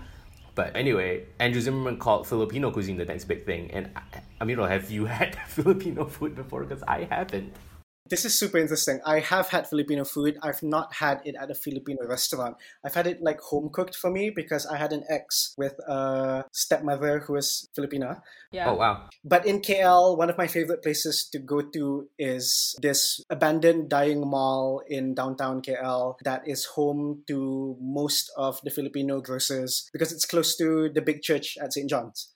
But 0.56 0.74
anyway, 0.74 1.26
Andrew 1.38 1.60
Zimmerman 1.60 1.98
called 1.98 2.26
Filipino 2.26 2.70
cuisine 2.72 2.96
the 2.96 3.04
next 3.04 3.26
big 3.26 3.46
thing. 3.46 3.70
And 3.70 3.90
I- 3.94 4.22
Amiro, 4.40 4.66
have 4.66 4.90
you 4.90 5.04
had 5.04 5.36
Filipino 5.48 6.06
food 6.06 6.34
before? 6.34 6.64
Because 6.64 6.82
I 6.88 7.04
haven't. 7.04 7.52
This 8.08 8.24
is 8.24 8.38
super 8.38 8.58
interesting. 8.58 9.00
I 9.04 9.20
have 9.20 9.48
had 9.48 9.66
Filipino 9.66 10.04
food. 10.04 10.38
I've 10.42 10.62
not 10.62 10.94
had 10.94 11.20
it 11.24 11.34
at 11.40 11.50
a 11.50 11.54
Filipino 11.54 12.06
restaurant. 12.06 12.56
I've 12.84 12.94
had 12.94 13.06
it 13.06 13.22
like 13.22 13.40
home 13.40 13.70
cooked 13.72 13.96
for 13.96 14.10
me 14.10 14.30
because 14.30 14.66
I 14.66 14.76
had 14.76 14.92
an 14.92 15.04
ex 15.08 15.54
with 15.58 15.74
a 15.88 16.44
stepmother 16.52 17.20
who 17.20 17.34
was 17.34 17.68
Filipina. 17.76 18.20
Yeah. 18.52 18.70
Oh 18.70 18.74
wow. 18.74 19.08
But 19.24 19.46
in 19.46 19.60
KL, 19.60 20.16
one 20.16 20.30
of 20.30 20.38
my 20.38 20.46
favorite 20.46 20.82
places 20.82 21.28
to 21.32 21.38
go 21.38 21.60
to 21.62 22.08
is 22.18 22.74
this 22.80 23.20
abandoned 23.30 23.88
dying 23.88 24.20
mall 24.20 24.82
in 24.88 25.14
downtown 25.14 25.62
KL 25.62 26.14
that 26.24 26.46
is 26.46 26.64
home 26.64 27.22
to 27.28 27.76
most 27.80 28.30
of 28.36 28.60
the 28.62 28.70
Filipino 28.70 29.20
grocers 29.20 29.88
because 29.92 30.12
it's 30.12 30.24
close 30.24 30.56
to 30.56 30.88
the 30.94 31.02
big 31.02 31.22
church 31.22 31.58
at 31.60 31.72
St. 31.72 31.88
John's. 31.90 32.32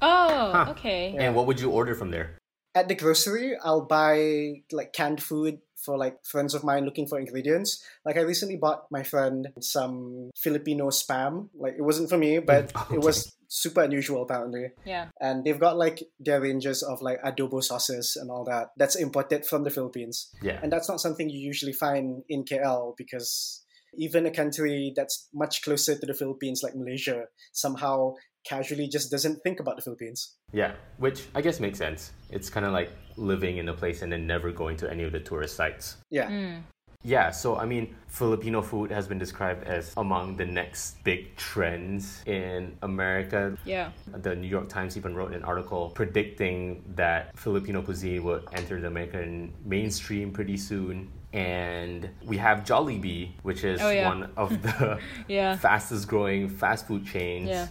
Oh, 0.00 0.52
Huh. 0.52 0.66
okay. 0.70 1.14
And 1.18 1.34
what 1.34 1.46
would 1.46 1.60
you 1.60 1.70
order 1.70 1.94
from 1.94 2.10
there? 2.10 2.38
At 2.74 2.88
the 2.88 2.94
grocery, 2.94 3.56
I'll 3.62 3.84
buy 3.84 4.62
like 4.72 4.92
canned 4.92 5.22
food 5.22 5.58
for 5.76 5.98
like 5.98 6.24
friends 6.24 6.54
of 6.54 6.62
mine 6.64 6.84
looking 6.84 7.06
for 7.06 7.18
ingredients. 7.18 7.82
Like 8.04 8.16
I 8.16 8.22
recently 8.22 8.56
bought 8.56 8.86
my 8.90 9.02
friend 9.02 9.48
some 9.60 10.30
Filipino 10.36 10.88
spam. 10.88 11.48
Like 11.54 11.74
it 11.76 11.82
wasn't 11.82 12.08
for 12.08 12.16
me, 12.16 12.38
but 12.52 12.72
Okay. 12.74 12.94
it 12.96 13.00
was 13.00 13.34
super 13.48 13.82
unusual 13.82 14.22
apparently. 14.22 14.70
Yeah. 14.86 15.08
And 15.20 15.44
they've 15.44 15.58
got 15.58 15.76
like 15.76 16.02
their 16.18 16.40
ranges 16.40 16.82
of 16.82 17.02
like 17.02 17.20
adobo 17.22 17.62
sauces 17.62 18.16
and 18.16 18.30
all 18.30 18.44
that. 18.44 18.68
That's 18.78 18.96
imported 18.96 19.44
from 19.44 19.64
the 19.64 19.70
Philippines. 19.70 20.30
Yeah. 20.40 20.58
And 20.62 20.72
that's 20.72 20.88
not 20.88 21.00
something 21.00 21.28
you 21.28 21.40
usually 21.40 21.74
find 21.74 22.22
in 22.28 22.44
KL 22.44 22.96
because 22.96 23.62
even 23.94 24.24
a 24.24 24.30
country 24.30 24.92
that's 24.96 25.28
much 25.34 25.60
closer 25.62 25.98
to 25.98 26.06
the 26.06 26.14
Philippines 26.14 26.62
like 26.62 26.74
Malaysia 26.74 27.24
somehow 27.52 28.14
casually 28.44 28.88
just 28.88 29.10
doesn't 29.10 29.40
think 29.42 29.60
about 29.60 29.76
the 29.76 29.82
Philippines. 29.82 30.36
Yeah, 30.52 30.72
which 30.98 31.24
I 31.34 31.40
guess 31.40 31.60
makes 31.60 31.78
sense. 31.78 32.12
It's 32.30 32.50
kind 32.50 32.66
of 32.66 32.72
like 32.72 32.90
living 33.16 33.58
in 33.58 33.68
a 33.68 33.74
place 33.74 34.02
and 34.02 34.10
then 34.12 34.26
never 34.26 34.50
going 34.52 34.76
to 34.78 34.90
any 34.90 35.02
of 35.04 35.12
the 35.12 35.20
tourist 35.20 35.56
sites. 35.56 35.96
Yeah. 36.10 36.28
Mm. 36.30 36.62
Yeah, 37.04 37.32
so 37.32 37.56
I 37.56 37.66
mean, 37.66 37.96
Filipino 38.06 38.62
food 38.62 38.92
has 38.92 39.08
been 39.08 39.18
described 39.18 39.64
as 39.64 39.92
among 39.96 40.36
the 40.36 40.44
next 40.46 41.02
big 41.02 41.34
trends 41.34 42.22
in 42.26 42.76
America. 42.82 43.58
Yeah. 43.64 43.90
The 44.22 44.36
New 44.36 44.46
York 44.46 44.68
Times 44.68 44.96
even 44.96 45.16
wrote 45.16 45.32
an 45.32 45.42
article 45.42 45.90
predicting 45.90 46.84
that 46.94 47.36
Filipino 47.36 47.82
cuisine 47.82 48.22
would 48.22 48.44
enter 48.52 48.80
the 48.80 48.86
American 48.86 49.52
mainstream 49.64 50.30
pretty 50.30 50.56
soon. 50.56 51.10
And 51.32 52.08
we 52.24 52.36
have 52.36 52.58
Jollibee, 52.62 53.30
which 53.42 53.64
is 53.64 53.80
Oh, 53.82 53.90
yeah. 53.90 54.06
one 54.06 54.30
of 54.36 54.62
the 54.62 55.00
Yeah. 55.28 55.56
fastest 55.68 56.06
growing 56.06 56.48
fast 56.48 56.86
food 56.86 57.04
chains. 57.06 57.48
Yeah. 57.48 57.66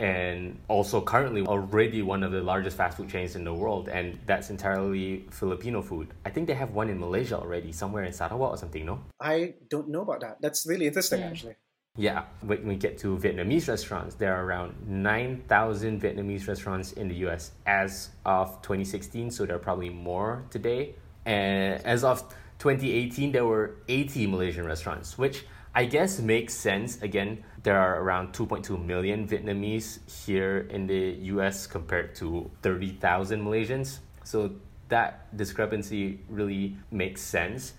And 0.00 0.58
also 0.68 1.00
currently 1.02 1.42
already 1.46 2.00
one 2.00 2.22
of 2.22 2.32
the 2.32 2.40
largest 2.40 2.76
fast 2.76 2.96
food 2.96 3.10
chains 3.10 3.36
in 3.36 3.44
the 3.44 3.52
world, 3.52 3.88
and 3.88 4.18
that's 4.26 4.48
entirely 4.48 5.26
Filipino 5.30 5.82
food. 5.82 6.08
I 6.24 6.30
think 6.30 6.46
they 6.46 6.54
have 6.54 6.70
one 6.70 6.88
in 6.88 6.98
Malaysia 6.98 7.38
already, 7.38 7.70
somewhere 7.70 8.04
in 8.04 8.12
Sarawak 8.12 8.50
or 8.52 8.56
something, 8.56 8.86
no? 8.86 9.00
I 9.20 9.54
don't 9.68 9.88
know 9.88 10.00
about 10.00 10.20
that. 10.20 10.38
That's 10.40 10.66
really 10.66 10.86
interesting 10.86 11.20
hmm. 11.20 11.28
actually. 11.28 11.56
Yeah, 11.96 12.24
when 12.40 12.66
we 12.66 12.76
get 12.76 12.98
to 12.98 13.18
Vietnamese 13.18 13.68
restaurants, 13.68 14.14
there 14.14 14.34
are 14.34 14.44
around 14.44 14.74
9,000 14.86 16.00
Vietnamese 16.00 16.46
restaurants 16.46 16.92
in 16.92 17.08
the 17.08 17.16
US 17.26 17.50
as 17.66 18.10
of 18.24 18.62
2016, 18.62 19.30
so 19.30 19.44
there 19.44 19.56
are 19.56 19.58
probably 19.58 19.90
more 19.90 20.44
today. 20.50 20.94
And 21.26 21.84
as 21.84 22.04
of 22.04 22.22
2018, 22.60 23.32
there 23.32 23.44
were 23.44 23.76
80 23.88 24.28
Malaysian 24.28 24.64
restaurants, 24.64 25.18
which 25.18 25.44
I 25.74 25.84
guess 25.84 26.18
makes 26.18 26.54
sense. 26.54 27.00
Again, 27.00 27.44
there 27.62 27.78
are 27.78 28.02
around 28.02 28.32
2.2 28.32 28.84
million 28.84 29.26
Vietnamese 29.28 30.00
here 30.26 30.66
in 30.70 30.86
the 30.86 31.16
US 31.34 31.66
compared 31.66 32.14
to 32.16 32.50
30,000 32.62 33.40
Malaysians. 33.40 34.00
So 34.24 34.52
that 34.88 35.36
discrepancy 35.36 36.20
really 36.28 36.76
makes 36.90 37.22
sense. 37.22 37.74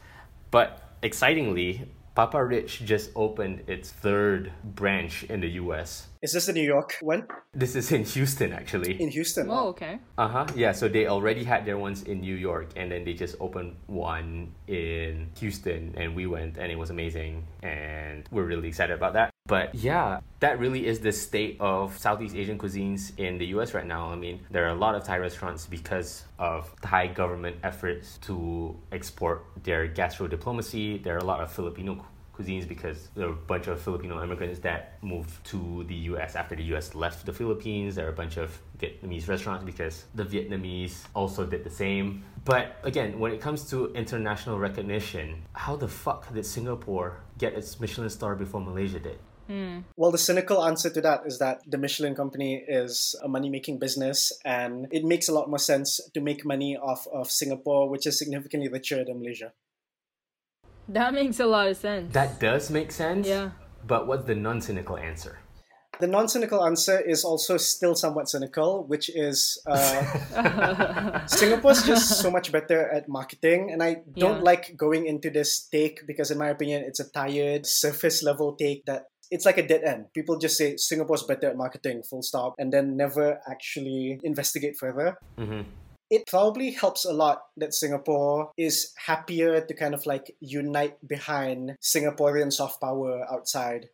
But 0.52 0.82
excitingly, 1.02 1.88
PappaRich 2.16 2.84
just 2.84 3.12
opened 3.16 3.64
its 3.68 3.90
third 3.90 4.52
branch 4.64 5.24
in 5.24 5.40
the 5.40 5.50
US. 5.64 6.08
Is 6.22 6.34
this 6.34 6.46
the 6.46 6.54
New 6.54 6.64
York 6.64 6.98
one? 7.02 7.26
This 7.54 7.76
is 7.76 7.92
in 7.92 8.04
Houston, 8.04 8.52
actually. 8.52 9.02
In 9.02 9.10
Houston. 9.10 9.48
Oh, 9.50 9.70
okay. 9.70 10.00
Uh 10.18 10.28
huh. 10.28 10.46
Yeah, 10.56 10.74
so 10.74 10.88
they 10.88 11.08
already 11.08 11.44
had 11.44 11.66
their 11.66 11.78
ones 11.78 12.04
in 12.04 12.20
New 12.20 12.36
York, 12.36 12.70
and 12.76 12.92
then 12.92 13.06
they 13.06 13.14
just 13.14 13.36
opened 13.40 13.76
one 13.88 14.52
in 14.68 15.30
Houston, 15.40 15.96
and 15.98 16.14
we 16.14 16.28
went, 16.28 16.58
and 16.58 16.72
it 16.72 16.78
was 16.78 16.90
amazing, 16.90 17.48
and 17.64 18.28
we're 18.30 18.46
really 18.46 18.68
excited 18.68 18.94
about 18.94 19.14
that. 19.14 19.32
But 19.52 19.76
yeah, 19.76 20.22
that 20.40 20.60
really 20.60 20.88
is 20.88 21.02
the 21.02 21.12
state 21.12 21.58
of 21.60 21.98
Southeast 21.98 22.38
Asian 22.38 22.58
cuisines 22.58 23.12
in 23.20 23.38
the 23.38 23.48
US 23.48 23.74
right 23.74 23.86
now. 23.86 24.10
I 24.10 24.16
mean, 24.16 24.40
there 24.50 24.64
are 24.64 24.70
a 24.70 24.80
lot 24.86 24.96
of 24.96 25.04
Thai 25.04 25.18
restaurants 25.18 25.66
because 25.66 26.24
of 26.40 26.74
Thai 26.82 27.08
government 27.08 27.58
efforts 27.62 28.18
to 28.28 28.80
export 28.94 29.44
their 29.62 29.88
gastro 29.88 30.30
diplomacy. 30.30 31.00
There 31.00 31.16
are 31.16 31.18
a 31.18 31.26
lot 31.26 31.42
of 31.42 31.52
Filipino 31.52 32.06
cuisines 32.34 32.66
because 32.66 33.10
there 33.14 33.28
are 33.28 33.34
a 33.34 33.44
bunch 33.54 33.68
of 33.68 33.82
Filipino 33.82 34.24
immigrants 34.24 34.60
that 34.60 34.94
moved 35.02 35.44
to 35.48 35.84
the 35.90 35.96
US 36.12 36.38
after 36.38 36.56
the 36.56 36.64
US 36.76 36.96
left 36.96 37.26
the 37.26 37.34
Philippines. 37.34 37.96
There 37.96 38.06
are 38.06 38.12
a 38.12 38.20
bunch 38.24 38.38
of 38.38 38.58
Vietnamese 38.80 39.28
restaurants 39.28 39.66
because 39.66 40.06
the 40.16 40.24
Vietnamese 40.24 41.04
also 41.14 41.46
did 41.46 41.66
the 41.66 41.70
same. 41.70 42.24
But 42.46 42.78
again, 42.84 43.20
when 43.20 43.34
it 43.34 43.42
comes 43.42 43.70
to 43.72 43.92
international 43.96 44.60
recognition, 44.60 45.44
how 45.52 45.76
the 45.76 45.90
fuck 45.90 46.34
did 46.34 46.46
Singapore 46.46 47.18
get 47.38 47.52
its 47.52 47.82
Michelin 47.82 48.10
star 48.10 48.34
before 48.36 48.62
Malaysia 48.62 49.00
did? 49.00 49.20
Well, 49.98 50.12
the 50.12 50.18
cynical 50.18 50.64
answer 50.64 50.90
to 50.90 51.02
that 51.02 51.22
is 51.26 51.40
that 51.40 51.62
the 51.68 51.78
Michelin 51.78 52.16
company 52.16 52.64
is 52.68 53.16
a 53.24 53.28
money 53.28 53.50
making 53.50 53.80
business 53.80 54.32
and 54.46 54.88
it 54.92 55.04
makes 55.04 55.28
a 55.30 55.34
lot 55.34 55.50
more 55.50 55.60
sense 55.60 56.00
to 56.14 56.22
make 56.22 56.46
money 56.46 56.78
off 56.78 57.08
of 57.14 57.30
Singapore, 57.32 57.90
which 57.90 58.08
is 58.08 58.18
significantly 58.18 58.70
richer 58.70 59.04
than 59.04 59.20
Malaysia. 59.20 59.52
That 60.88 61.14
makes 61.14 61.40
a 61.40 61.46
lot 61.46 61.68
of 61.68 61.78
sense. 61.78 62.14
That 62.14 62.40
does 62.40 62.70
make 62.70 62.92
sense. 62.92 63.28
Yeah. 63.28 63.52
But 63.86 64.08
what's 64.08 64.26
the 64.26 64.36
non 64.36 64.62
cynical 64.62 64.98
answer? 64.98 65.40
The 66.00 66.08
non 66.08 66.28
cynical 66.28 66.66
answer 66.66 67.00
is 67.00 67.24
also 67.24 67.58
still 67.58 67.94
somewhat 67.96 68.28
cynical, 68.30 68.84
which 68.88 69.10
is 69.14 69.62
uh, 69.68 70.02
Singapore's 71.28 71.84
just 71.84 72.20
so 72.20 72.32
much 72.32 72.52
better 72.52 72.90
at 72.90 73.08
marketing. 73.08 73.70
And 73.72 73.84
I 73.84 74.02
don't 74.18 74.42
Yeah. 74.42 74.50
like 74.52 74.76
going 74.76 75.06
into 75.06 75.30
this 75.30 75.60
take 75.68 76.08
because, 76.08 76.32
in 76.32 76.38
my 76.40 76.50
opinion, 76.50 76.84
it's 76.84 77.00
a 77.00 77.08
tired, 77.10 77.66
surface 77.66 78.24
level 78.24 78.56
take 78.56 78.86
that 78.86 79.14
it's 79.32 79.46
like 79.46 79.58
a 79.58 79.68
dead 79.68 79.84
end. 79.84 80.14
People 80.14 80.38
just 80.38 80.58
say 80.58 80.76
Singapore's 80.78 81.24
better 81.24 81.50
at 81.50 81.58
marketing, 81.58 82.04
full 82.04 82.22
stop, 82.22 82.54
and 82.60 82.72
then 82.72 82.98
never 82.98 83.40
actually 83.50 84.20
investigate 84.24 84.78
further. 84.78 85.18
hmm 85.38 85.62
it 86.12 86.28
probably 86.28 86.72
helps 86.72 87.06
a 87.06 87.14
lot 87.14 87.44
that 87.56 87.74
Singapore 87.74 88.52
is 88.58 88.92
happier 88.98 89.62
to 89.62 89.74
kind 89.74 89.94
of 89.94 90.06
like 90.06 90.36
unite 90.42 90.96
behind 91.08 91.78
Singaporean 91.82 92.52
soft 92.52 92.82
power 92.82 93.26
outside. 93.32 93.88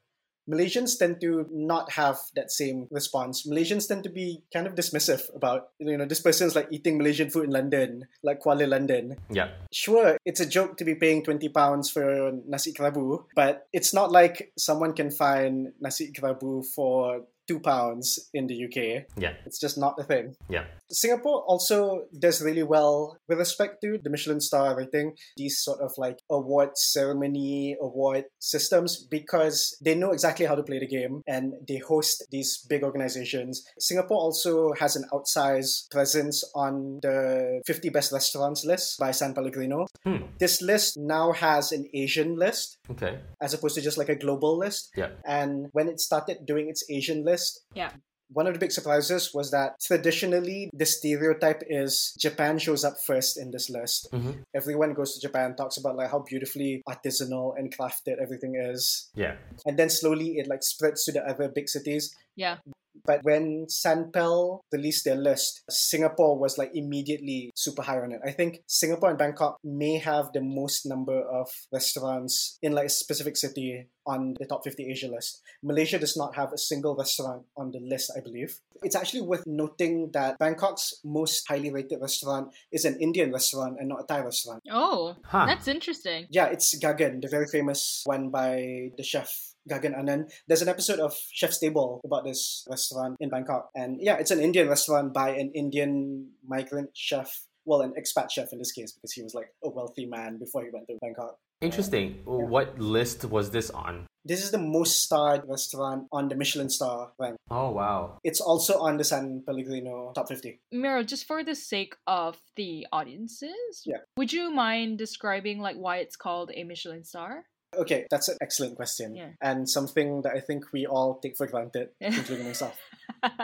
Malaysians 0.50 0.98
tend 0.98 1.20
to 1.22 1.46
not 1.52 1.92
have 1.92 2.18
that 2.36 2.52
same 2.52 2.88
response. 2.92 3.46
Malaysians 3.46 3.88
tend 3.88 4.04
to 4.04 4.10
be 4.10 4.44
kind 4.54 4.68
of 4.68 4.76
dismissive 4.76 5.24
about, 5.36 5.70
you 5.80 5.98
know, 5.98 6.06
this 6.06 6.22
person's 6.22 6.56
like 6.56 6.68
eating 6.72 6.98
Malaysian 6.98 7.30
food 7.30 7.46
in 7.46 7.52
London, 7.52 8.08
like 8.24 8.42
Kuala 8.42 8.68
London. 8.68 9.18
Yeah. 9.30 9.50
Sure, 9.72 10.18
it's 10.26 10.40
a 10.40 10.46
joke 10.46 10.78
to 10.78 10.86
be 10.86 10.96
paying 10.96 11.24
20 11.24 11.50
pounds 11.50 11.90
for 11.90 12.32
nasi 12.48 12.74
kerabu, 12.74 13.26
but 13.36 13.68
it's 13.74 13.94
not 13.94 14.12
like 14.12 14.52
someone 14.58 14.94
can 14.94 15.12
find 15.12 15.74
nasi 15.82 16.12
kerabu 16.12 16.66
for 16.66 17.24
two 17.48 17.60
pounds 17.60 18.20
in 18.34 18.48
the 18.48 18.66
UK. 18.66 19.06
Yeah. 19.18 19.34
It's 19.46 19.60
just 19.60 19.78
not 19.78 19.96
a 20.00 20.04
thing. 20.04 20.36
Yeah. 20.50 20.66
Singapore 20.90 21.42
also 21.44 22.06
does 22.18 22.42
really 22.42 22.64
well 22.64 23.18
with 23.28 23.40
respect 23.40 23.82
to 23.82 23.98
the 24.04 24.10
Michelin 24.10 24.40
star 24.40 24.76
rating, 24.78 25.14
these 25.36 25.60
sort 25.60 25.80
of 25.82 25.92
like 25.98 26.20
award 26.30 26.78
ceremony, 26.78 27.76
award 27.82 28.26
systems, 28.40 29.06
because 29.10 29.78
they 29.84 29.96
know 29.96 30.12
exactly 30.12 30.46
how 30.46 30.56
to 30.56 30.64
play 30.64 30.80
the 30.80 30.88
game 30.88 31.22
and 31.28 31.54
they 31.68 31.78
host 31.78 32.24
these 32.32 32.66
big 32.70 32.84
organizations. 32.84 33.64
Singapore 33.80 34.18
also 34.18 34.74
has 34.80 34.96
an 34.96 35.06
outsized 35.14 35.90
presence 35.92 36.44
on 36.56 37.00
the 37.02 37.62
50 37.66 37.90
best 37.90 38.12
restaurants 38.12 38.66
list 38.66 39.00
by 39.00 39.12
San 39.12 39.34
Pellegrino. 39.34 39.88
Hmm. 40.04 40.24
This 40.40 40.62
list 40.62 40.98
now 40.98 41.32
has 41.34 41.72
an 41.72 41.88
Asian 41.94 42.36
list 42.36 42.78
Okay. 42.90 43.20
as 43.42 43.54
opposed 43.54 43.76
to 43.76 43.82
just 43.82 43.98
like 43.98 44.10
a 44.10 44.16
global 44.16 44.58
list. 44.58 44.90
Yeah. 44.96 45.10
And 45.26 45.68
when 45.74 45.88
it 45.88 46.00
started 46.00 46.46
doing 46.46 46.70
its 46.70 46.84
Asian 46.90 47.24
list, 47.24 47.37
Yeah. 47.74 47.92
one 48.30 48.46
of 48.46 48.52
the 48.54 48.60
big 48.60 48.74
surprises 48.74 49.32
was 49.34 49.52
that 49.52 49.80
traditionally 49.82 50.70
the 50.74 50.86
stereotype 50.86 51.64
is 51.70 52.14
Japan 52.20 52.60
shows 52.60 52.84
up 52.84 52.96
first 53.06 53.38
in 53.40 53.52
this 53.52 53.70
list. 53.70 54.10
Mhm. 54.12 54.44
Everyone 54.54 54.94
goes 54.94 55.14
to 55.16 55.22
Japan, 55.28 55.56
talks 55.56 55.78
about 55.78 55.96
like 55.96 56.12
how 56.12 56.20
beautifully 56.28 56.82
artisanal 56.90 57.54
and 57.58 57.72
crafted 57.76 58.20
everything 58.22 58.56
is, 58.60 59.10
Yeah. 59.16 59.38
and 59.66 59.80
then 59.80 59.90
slowly 59.90 60.40
it 60.40 60.48
like 60.48 60.62
spreads 60.62 61.06
to 61.06 61.14
the 61.14 61.24
other 61.24 61.48
big 61.48 61.70
cities. 61.70 62.14
Yeah. 62.36 62.58
But 63.08 63.24
when 63.24 63.66
Sanpel 63.70 64.60
released 64.72 65.06
their 65.06 65.16
list, 65.16 65.64
Singapore 65.70 66.38
was 66.38 66.58
like 66.58 66.72
immediately 66.76 67.52
super 67.56 67.82
high 67.82 68.00
on 68.00 68.12
it. 68.12 68.20
I 68.24 68.32
think 68.32 68.60
Singapore 68.68 69.10
and 69.10 69.18
Bangkok 69.18 69.58
may 69.64 69.98
have 69.98 70.34
the 70.34 70.42
most 70.42 70.86
number 70.86 71.18
of 71.22 71.48
restaurants 71.72 72.60
in 72.62 72.74
like 72.74 72.88
a 72.88 72.90
specific 72.90 73.38
city 73.38 73.88
on 74.06 74.36
the 74.40 74.46
top 74.46 74.64
50 74.64 74.90
Asia 74.92 75.08
list. 75.08 75.42
Malaysia 75.64 75.98
does 76.00 76.16
not 76.16 76.36
have 76.36 76.54
a 76.54 76.58
single 76.58 76.96
restaurant 76.96 77.44
on 77.58 77.72
the 77.72 77.80
list, 77.80 78.12
I 78.16 78.22
believe. 78.22 78.60
It's 78.84 78.96
actually 78.96 79.22
worth 79.22 79.44
noting 79.46 80.12
that 80.14 80.38
Bangkok's 80.40 80.94
most 81.04 81.44
highly 81.48 81.72
rated 81.72 82.00
restaurant 82.02 82.54
is 82.72 82.86
an 82.86 82.98
Indian 83.00 83.32
restaurant 83.32 83.78
and 83.80 83.90
not 83.90 84.02
a 84.02 84.08
Thai 84.08 84.22
restaurant. 84.24 84.64
Oh, 84.72 85.16
Huh. 85.24 85.46
that's 85.46 85.68
interesting. 85.68 86.28
Yeah, 86.30 86.46
it's 86.48 86.76
Gaggan, 86.78 87.22
the 87.22 87.28
very 87.28 87.48
famous 87.48 88.02
one 88.06 88.30
by 88.30 88.92
the 88.98 89.04
chef 89.04 89.54
Gaggan 89.68 89.94
Anand. 89.94 90.32
There's 90.48 90.62
an 90.62 90.70
episode 90.70 91.00
of 91.00 91.14
Chef's 91.32 91.60
Table 91.60 92.02
about 92.06 92.24
this 92.26 92.66
restaurant 92.70 93.18
in 93.20 93.30
Bangkok. 93.30 93.70
And 93.76 93.98
yeah, 94.02 94.18
it's 94.18 94.32
an 94.32 94.40
Indian 94.40 94.68
restaurant 94.70 95.14
by 95.14 95.30
an 95.32 95.52
Indian 95.54 96.30
migrant 96.48 96.92
chef. 96.94 97.44
Well, 97.66 97.82
an 97.82 97.94
expat 98.00 98.32
chef 98.32 98.54
in 98.54 98.60
this 98.60 98.72
case, 98.72 98.94
because 98.94 99.12
he 99.12 99.22
was 99.22 99.34
like 99.36 99.50
a 99.62 99.70
wealthy 99.70 100.06
man 100.06 100.38
before 100.40 100.64
he 100.64 100.70
went 100.72 100.88
to 100.88 100.98
Bangkok. 101.02 101.36
Interesting. 101.60 102.22
What 102.24 102.80
list 102.80 103.26
was 103.26 103.50
this 103.52 103.70
on? 103.72 104.06
This 104.24 104.44
is 104.44 104.52
the 104.52 104.58
most 104.58 105.04
starred 105.04 105.44
restaurant 105.48 106.08
on 106.12 106.30
the 106.30 106.36
Michelin 106.36 106.70
star 106.70 107.12
rank. 107.20 107.36
Oh 107.50 107.72
wow. 107.72 108.20
It's 108.24 108.40
also 108.40 108.80
on 108.80 108.98
the 108.98 109.04
San 109.04 109.42
Pellegrino 109.46 110.12
top 110.14 110.28
50. 110.30 110.60
Miro, 110.72 111.02
just 111.04 111.26
for 111.26 111.44
the 111.44 111.56
sake 111.56 111.96
of 112.06 112.38
the 112.56 112.86
audiences, 112.92 113.84
Yeah. 113.86 113.98
would 114.18 114.32
you 114.32 114.52
mind 114.52 114.98
describing 114.98 115.60
like 115.60 115.76
why 115.78 115.98
it's 115.98 116.16
called 116.16 116.52
a 116.54 116.64
Michelin 116.64 117.04
star? 117.04 117.46
Okay, 117.76 118.06
that's 118.10 118.28
an 118.28 118.38
excellent 118.42 118.76
question. 118.76 119.16
Yeah. 119.16 119.30
And 119.42 119.70
something 119.70 120.22
that 120.22 120.34
I 120.36 120.40
think 120.40 120.66
we 120.72 120.86
all 120.86 121.20
take 121.20 121.36
for 121.36 121.48
granted, 121.48 121.90
including 122.02 122.48
myself. 122.48 122.78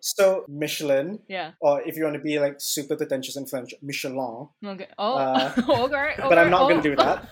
So, 0.00 0.44
Michelin, 0.48 1.20
yeah. 1.28 1.52
or 1.60 1.82
if 1.82 1.96
you 1.96 2.04
want 2.04 2.14
to 2.14 2.22
be 2.22 2.38
like 2.38 2.56
super 2.58 2.96
pretentious 2.96 3.36
in 3.36 3.46
French, 3.46 3.74
Michelin, 3.82 4.48
Okay. 4.64 4.88
Oh, 4.98 5.14
Uh, 5.14 5.52
okay. 5.68 6.14
but 6.18 6.38
I'm 6.38 6.50
not 6.50 6.62
oh. 6.62 6.68
going 6.68 6.82
to 6.82 6.90
do 6.90 6.96
that. 6.96 7.28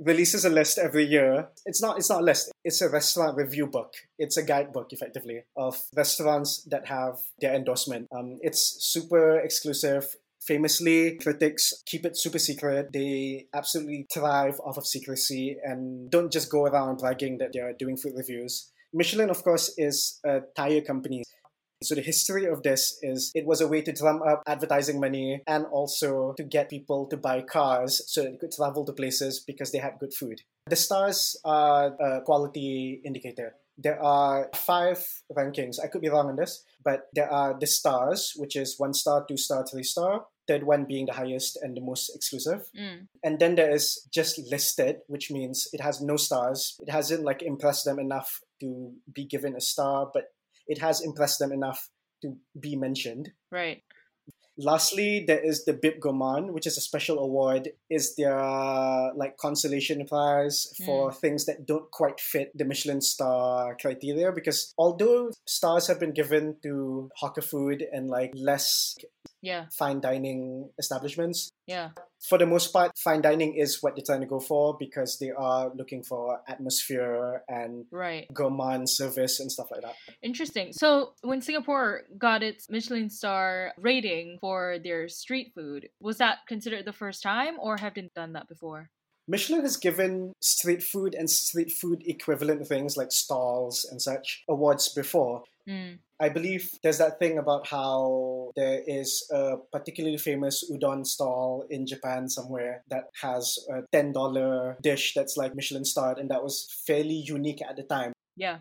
releases 0.00 0.44
a 0.44 0.50
list 0.50 0.78
every 0.78 1.04
year. 1.04 1.48
It's 1.66 1.82
not 1.82 1.98
it's 1.98 2.10
not 2.10 2.20
a 2.20 2.24
list. 2.24 2.52
It's 2.64 2.80
a 2.80 2.88
restaurant 2.88 3.36
review 3.36 3.66
book. 3.66 3.94
It's 4.18 4.36
a 4.36 4.42
guidebook 4.42 4.92
effectively 4.92 5.42
of 5.56 5.80
restaurants 5.96 6.62
that 6.64 6.86
have 6.86 7.18
their 7.40 7.54
endorsement. 7.54 8.08
Um, 8.16 8.38
it's 8.40 8.60
super 8.84 9.38
exclusive. 9.38 10.16
Famously, 10.48 11.18
critics 11.18 11.74
keep 11.84 12.06
it 12.06 12.16
super 12.16 12.38
secret. 12.38 12.90
They 12.90 13.48
absolutely 13.52 14.06
thrive 14.10 14.58
off 14.64 14.78
of 14.78 14.86
secrecy 14.86 15.58
and 15.62 16.10
don't 16.10 16.32
just 16.32 16.50
go 16.50 16.64
around 16.64 17.00
bragging 17.00 17.36
that 17.36 17.50
they're 17.52 17.74
doing 17.74 17.98
food 17.98 18.14
reviews. 18.16 18.72
Michelin, 18.94 19.28
of 19.28 19.44
course, 19.44 19.74
is 19.76 20.18
a 20.24 20.40
tire 20.56 20.80
company. 20.80 21.22
So 21.82 21.94
the 21.94 22.00
history 22.00 22.46
of 22.46 22.62
this 22.62 22.98
is 23.02 23.30
it 23.34 23.44
was 23.44 23.60
a 23.60 23.68
way 23.68 23.82
to 23.82 23.92
drum 23.92 24.22
up 24.22 24.42
advertising 24.46 24.98
money 24.98 25.42
and 25.46 25.66
also 25.66 26.32
to 26.38 26.42
get 26.44 26.70
people 26.70 27.06
to 27.08 27.18
buy 27.18 27.42
cars 27.42 28.00
so 28.06 28.22
that 28.22 28.30
they 28.30 28.36
could 28.38 28.52
travel 28.52 28.86
to 28.86 28.92
places 28.94 29.44
because 29.46 29.70
they 29.70 29.78
had 29.78 29.98
good 30.00 30.14
food. 30.14 30.40
The 30.66 30.76
stars 30.76 31.38
are 31.44 31.94
a 32.00 32.22
quality 32.22 33.02
indicator. 33.04 33.56
There 33.76 34.02
are 34.02 34.48
five 34.54 35.04
rankings. 35.30 35.76
I 35.78 35.88
could 35.88 36.00
be 36.00 36.08
wrong 36.08 36.30
on 36.30 36.36
this, 36.36 36.64
but 36.82 37.08
there 37.12 37.30
are 37.30 37.54
the 37.60 37.66
stars, 37.66 38.32
which 38.36 38.56
is 38.56 38.76
one 38.78 38.94
star, 38.94 39.26
two 39.28 39.36
star, 39.36 39.66
three 39.70 39.84
star. 39.84 40.24
Third 40.48 40.64
one 40.64 40.86
being 40.86 41.06
the 41.06 41.12
highest 41.12 41.58
and 41.60 41.76
the 41.76 41.82
most 41.82 42.10
exclusive. 42.14 42.68
Mm. 42.76 43.06
And 43.22 43.38
then 43.38 43.54
there 43.54 43.70
is 43.70 44.08
just 44.10 44.38
listed, 44.50 44.96
which 45.06 45.30
means 45.30 45.68
it 45.72 45.80
has 45.80 46.00
no 46.00 46.16
stars. 46.16 46.76
It 46.80 46.90
hasn't 46.90 47.22
like 47.22 47.42
impressed 47.42 47.84
them 47.84 47.98
enough 47.98 48.40
to 48.60 48.92
be 49.12 49.24
given 49.26 49.54
a 49.54 49.60
star, 49.60 50.10
but 50.12 50.32
it 50.66 50.78
has 50.78 51.02
impressed 51.02 51.38
them 51.38 51.52
enough 51.52 51.90
to 52.22 52.36
be 52.58 52.76
mentioned. 52.76 53.32
Right. 53.52 53.82
Lastly, 54.60 55.22
there 55.24 55.38
is 55.38 55.64
the 55.64 55.72
Bib 55.72 56.00
Gourmand, 56.00 56.50
which 56.50 56.66
is 56.66 56.76
a 56.76 56.80
special 56.80 57.20
award. 57.20 57.68
Is 57.88 58.16
their 58.16 58.34
like 59.14 59.36
consolation 59.36 60.04
prize 60.04 60.74
for 60.84 61.12
things 61.12 61.46
that 61.46 61.64
don't 61.64 61.88
quite 61.92 62.18
fit 62.18 62.50
the 62.58 62.64
Michelin 62.64 63.00
star 63.00 63.76
criteria? 63.80 64.32
Because 64.32 64.74
although 64.76 65.30
stars 65.46 65.86
have 65.86 66.00
been 66.00 66.12
given 66.12 66.56
to 66.64 67.08
hawker 67.14 67.40
food 67.40 67.84
and 67.92 68.10
like 68.10 68.32
less 68.34 68.96
Yeah. 69.42 69.66
fine 69.78 70.00
dining 70.00 70.70
establishments, 70.78 71.50
Yeah. 71.66 71.90
for 72.28 72.38
the 72.38 72.46
most 72.46 72.72
part, 72.72 72.92
fine 72.98 73.20
dining 73.22 73.54
is 73.54 73.82
what 73.82 73.94
they're 73.94 74.04
trying 74.04 74.20
to 74.20 74.26
go 74.26 74.40
for 74.40 74.76
because 74.78 75.18
they 75.18 75.30
are 75.30 75.70
looking 75.74 76.02
for 76.02 76.40
atmosphere 76.48 77.44
and 77.48 77.86
Right. 77.90 78.26
gourmand 78.32 78.90
service 78.90 79.38
and 79.40 79.50
stuff 79.52 79.70
like 79.70 79.82
that. 79.82 79.94
Interesting. 80.22 80.72
So 80.72 81.14
when 81.22 81.40
Singapore 81.40 82.02
got 82.18 82.42
its 82.42 82.68
Michelin 82.68 83.10
star 83.10 83.72
rating 83.78 84.38
for 84.40 84.78
their 84.82 85.08
street 85.08 85.52
food, 85.54 85.88
was 86.00 86.18
that 86.18 86.38
considered 86.48 86.84
the 86.84 86.92
first 86.92 87.22
time 87.22 87.56
or 87.60 87.76
have 87.78 87.94
they 87.94 88.10
done 88.14 88.32
that 88.32 88.48
before? 88.48 88.90
Michelin 89.30 89.60
has 89.60 89.76
given 89.76 90.32
street 90.40 90.82
food 90.82 91.14
and 91.14 91.28
street 91.28 91.70
food 91.70 92.02
equivalent 92.06 92.66
things 92.66 92.96
like 92.96 93.12
stalls 93.12 93.84
and 93.90 94.00
such 94.00 94.42
awards 94.48 94.88
before. 94.88 95.44
Mm. 95.68 95.98
I 96.20 96.28
believe 96.30 96.70
there's 96.82 96.98
that 96.98 97.18
thing 97.18 97.38
about 97.38 97.66
how 97.68 98.50
there 98.56 98.80
is 98.86 99.28
a 99.32 99.56
particularly 99.70 100.16
famous 100.16 100.64
udon 100.70 101.06
stall 101.06 101.64
in 101.70 101.86
Japan 101.86 102.28
somewhere 102.28 102.82
that 102.90 103.04
has 103.22 103.58
a 103.70 103.82
$10 103.94 104.80
dish 104.82 105.12
that's 105.14 105.36
like 105.36 105.54
Michelin 105.54 105.84
starred, 105.84 106.18
and 106.18 106.30
that 106.30 106.42
was 106.42 106.66
fairly 106.86 107.14
unique 107.26 107.60
at 107.62 107.76
the 107.76 107.82
time. 107.84 108.12
Yeah. 108.36 108.58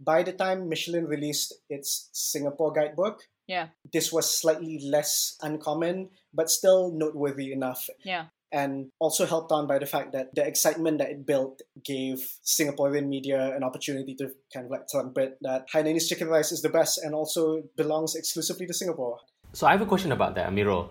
By 0.00 0.22
the 0.22 0.32
time 0.32 0.68
Michelin 0.68 1.06
released 1.06 1.54
its 1.70 2.08
Singapore 2.12 2.72
guidebook, 2.72 3.22
Yeah. 3.46 3.68
this 3.92 4.12
was 4.12 4.28
slightly 4.30 4.78
less 4.82 5.36
uncommon, 5.40 6.10
but 6.34 6.50
still 6.50 6.90
noteworthy 6.92 7.52
enough. 7.52 7.88
Yeah. 8.04 8.26
And 8.52 8.88
also 9.00 9.26
helped 9.26 9.50
on 9.52 9.66
by 9.66 9.78
the 9.78 9.86
fact 9.86 10.12
that 10.12 10.34
the 10.34 10.46
excitement 10.46 10.98
that 10.98 11.10
it 11.10 11.26
built 11.26 11.62
gave 11.84 12.30
Singaporean 12.44 13.08
media 13.08 13.54
an 13.56 13.64
opportunity 13.64 14.14
to 14.16 14.30
kind 14.54 14.66
of 14.66 14.70
like 14.70 14.88
trumpet 14.88 15.36
that 15.42 15.66
Hainanese 15.74 16.08
chicken 16.08 16.28
rice 16.28 16.52
is 16.52 16.62
the 16.62 16.68
best 16.68 16.98
and 17.02 17.14
also 17.14 17.62
belongs 17.76 18.14
exclusively 18.14 18.66
to 18.66 18.72
Singapore. 18.72 19.18
So 19.52 19.66
I 19.66 19.72
have 19.72 19.80
a 19.80 19.86
question 19.86 20.12
about 20.12 20.34
that, 20.36 20.48
Amirul. 20.48 20.88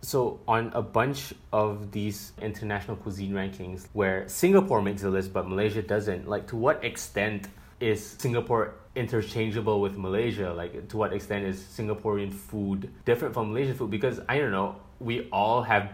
So 0.00 0.40
on 0.46 0.70
a 0.74 0.82
bunch 0.82 1.32
of 1.52 1.90
these 1.90 2.32
international 2.40 2.96
cuisine 2.96 3.32
rankings 3.32 3.86
where 3.92 4.28
Singapore 4.28 4.82
makes 4.82 5.02
the 5.02 5.10
list 5.10 5.32
but 5.32 5.48
Malaysia 5.48 5.82
doesn't, 5.82 6.28
like 6.28 6.46
to 6.48 6.56
what 6.56 6.84
extent 6.84 7.48
is 7.80 8.16
Singapore 8.18 8.74
interchangeable 8.94 9.80
with 9.80 9.96
Malaysia? 9.96 10.52
Like 10.52 10.88
to 10.88 10.96
what 10.96 11.12
extent 11.12 11.44
is 11.44 11.58
Singaporean 11.60 12.32
food 12.32 12.90
different 13.04 13.34
from 13.34 13.48
Malaysian 13.48 13.74
food? 13.76 13.90
Because 13.90 14.20
I 14.28 14.38
don't 14.38 14.52
know, 14.52 14.76
we 15.00 15.28
all 15.32 15.62
have 15.62 15.90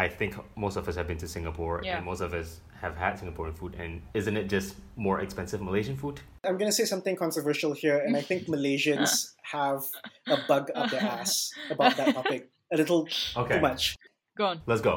I 0.00 0.08
think 0.08 0.32
most 0.56 0.76
of 0.80 0.88
us 0.88 0.94
have 0.96 1.06
been 1.10 1.18
to 1.18 1.28
Singapore 1.28 1.82
Yeah. 1.84 1.96
and 1.98 2.06
most 2.06 2.22
of 2.26 2.32
us 2.32 2.48
have 2.82 2.94
had 2.96 3.12
Singaporean 3.20 3.54
food 3.60 3.72
and 3.82 4.00
isn't 4.20 4.34
it 4.42 4.46
just 4.56 4.68
more 4.96 5.20
expensive 5.20 5.60
Malaysian 5.60 5.96
food? 6.02 6.16
I'm 6.42 6.56
going 6.60 6.70
to 6.74 6.78
say 6.80 6.86
something 6.86 7.16
controversial 7.16 7.72
here, 7.74 7.98
and 8.04 8.16
I 8.16 8.22
think 8.22 8.40
Malaysians 8.54 9.12
have 9.56 9.82
a 10.34 10.38
bug 10.48 10.64
up 10.74 10.90
their 10.90 11.02
ass 11.18 11.52
about 11.74 11.92
that 11.98 12.14
topic. 12.14 12.48
A 12.72 12.76
little 12.78 13.00
Okay. 13.36 13.56
too 13.56 13.60
much. 13.60 13.82
Go 14.38 14.44
on. 14.50 14.62
Let's 14.70 14.80
go. 14.80 14.94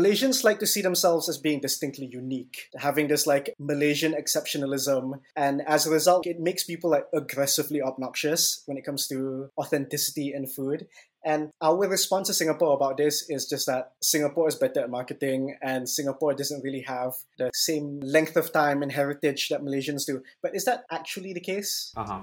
Malaysians 0.00 0.42
like 0.48 0.58
to 0.60 0.66
see 0.74 0.82
themselves 0.82 1.28
as 1.28 1.38
being 1.38 1.60
distinctly 1.60 2.06
unique, 2.22 2.56
having 2.86 3.06
this 3.08 3.24
like 3.26 3.54
Malaysian 3.58 4.12
exceptionalism, 4.22 5.04
and 5.36 5.62
as 5.66 5.86
a 5.86 5.90
result, 5.90 6.26
it 6.26 6.38
makes 6.48 6.62
people 6.64 6.90
like 6.90 7.06
aggressively 7.14 7.80
obnoxious 7.82 8.62
when 8.66 8.76
it 8.78 8.84
comes 8.84 9.06
to 9.08 9.48
authenticity 9.58 10.32
in 10.34 10.46
food. 10.46 10.86
And 11.26 11.50
our 11.60 11.76
response 11.88 12.28
to 12.28 12.34
Singapore 12.34 12.74
about 12.74 12.96
this 12.96 13.28
is 13.28 13.48
just 13.48 13.66
that 13.66 13.92
Singapore 14.00 14.46
is 14.46 14.54
better 14.54 14.80
at 14.80 14.90
marketing, 14.90 15.56
and 15.60 15.88
Singapore 15.88 16.34
doesn't 16.34 16.62
really 16.62 16.82
have 16.82 17.14
the 17.36 17.50
same 17.52 17.98
length 18.00 18.36
of 18.36 18.52
time 18.52 18.80
and 18.80 18.92
heritage 18.92 19.48
that 19.48 19.60
Malaysians 19.60 20.06
do. 20.06 20.22
But 20.40 20.54
is 20.54 20.64
that 20.66 20.84
actually 20.88 21.32
the 21.32 21.40
case? 21.40 21.92
Uh-huh. 21.96 22.22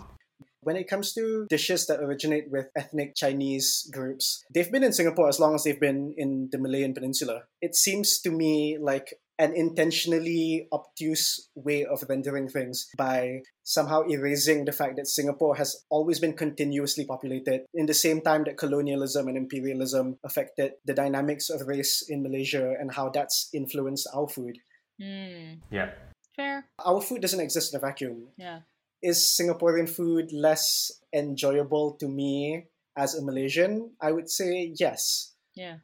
When 0.61 0.77
it 0.77 0.87
comes 0.87 1.11
to 1.15 1.45
dishes 1.49 1.87
that 1.87 1.99
originate 1.99 2.49
with 2.49 2.69
ethnic 2.77 3.15
Chinese 3.15 3.89
groups, 3.91 4.45
they've 4.53 4.71
been 4.71 4.83
in 4.83 4.93
Singapore 4.93 5.27
as 5.27 5.37
long 5.37 5.55
as 5.55 5.65
they've 5.65 5.77
been 5.77 6.13
in 6.15 6.47
the 6.53 6.57
Malayan 6.57 6.93
Peninsula. 6.93 7.43
It 7.61 7.75
seems 7.75 8.21
to 8.21 8.31
me 8.31 8.77
like 8.79 9.19
an 9.39 9.53
intentionally 9.55 10.67
obtuse 10.71 11.49
way 11.55 11.85
of 11.85 12.03
rendering 12.07 12.47
things 12.47 12.87
by 12.97 13.41
somehow 13.63 14.01
erasing 14.03 14.65
the 14.65 14.71
fact 14.71 14.95
that 14.97 15.07
Singapore 15.07 15.55
has 15.55 15.75
always 15.89 16.19
been 16.19 16.33
continuously 16.33 17.05
populated 17.05 17.61
in 17.73 17.85
the 17.87 17.93
same 17.93 18.21
time 18.21 18.43
that 18.45 18.57
colonialism 18.57 19.27
and 19.27 19.37
imperialism 19.37 20.17
affected 20.23 20.73
the 20.85 20.93
dynamics 20.93 21.49
of 21.49 21.67
race 21.67 22.05
in 22.07 22.21
Malaysia 22.21 22.75
and 22.79 22.93
how 22.93 23.09
that's 23.09 23.49
influenced 23.53 24.07
our 24.13 24.27
food. 24.27 24.57
Mm. 25.01 25.59
Yeah. 25.71 25.91
Fair. 26.35 26.65
Our 26.79 27.01
food 27.01 27.21
doesn't 27.21 27.39
exist 27.39 27.73
in 27.73 27.77
a 27.77 27.81
vacuum. 27.81 28.27
Yeah. 28.37 28.59
is 29.03 29.37
Singaporean 29.39 29.89
food 29.89 30.31
less 30.31 30.91
enjoyable 31.13 31.91
to 31.99 32.07
me 32.07 32.65
as 32.97 33.15
a 33.15 33.21
Malaysian? 33.21 33.91
I 34.01 34.11
would 34.13 34.29
say 34.29 34.71
yes. 34.79 35.32
Yeah. 35.55 35.77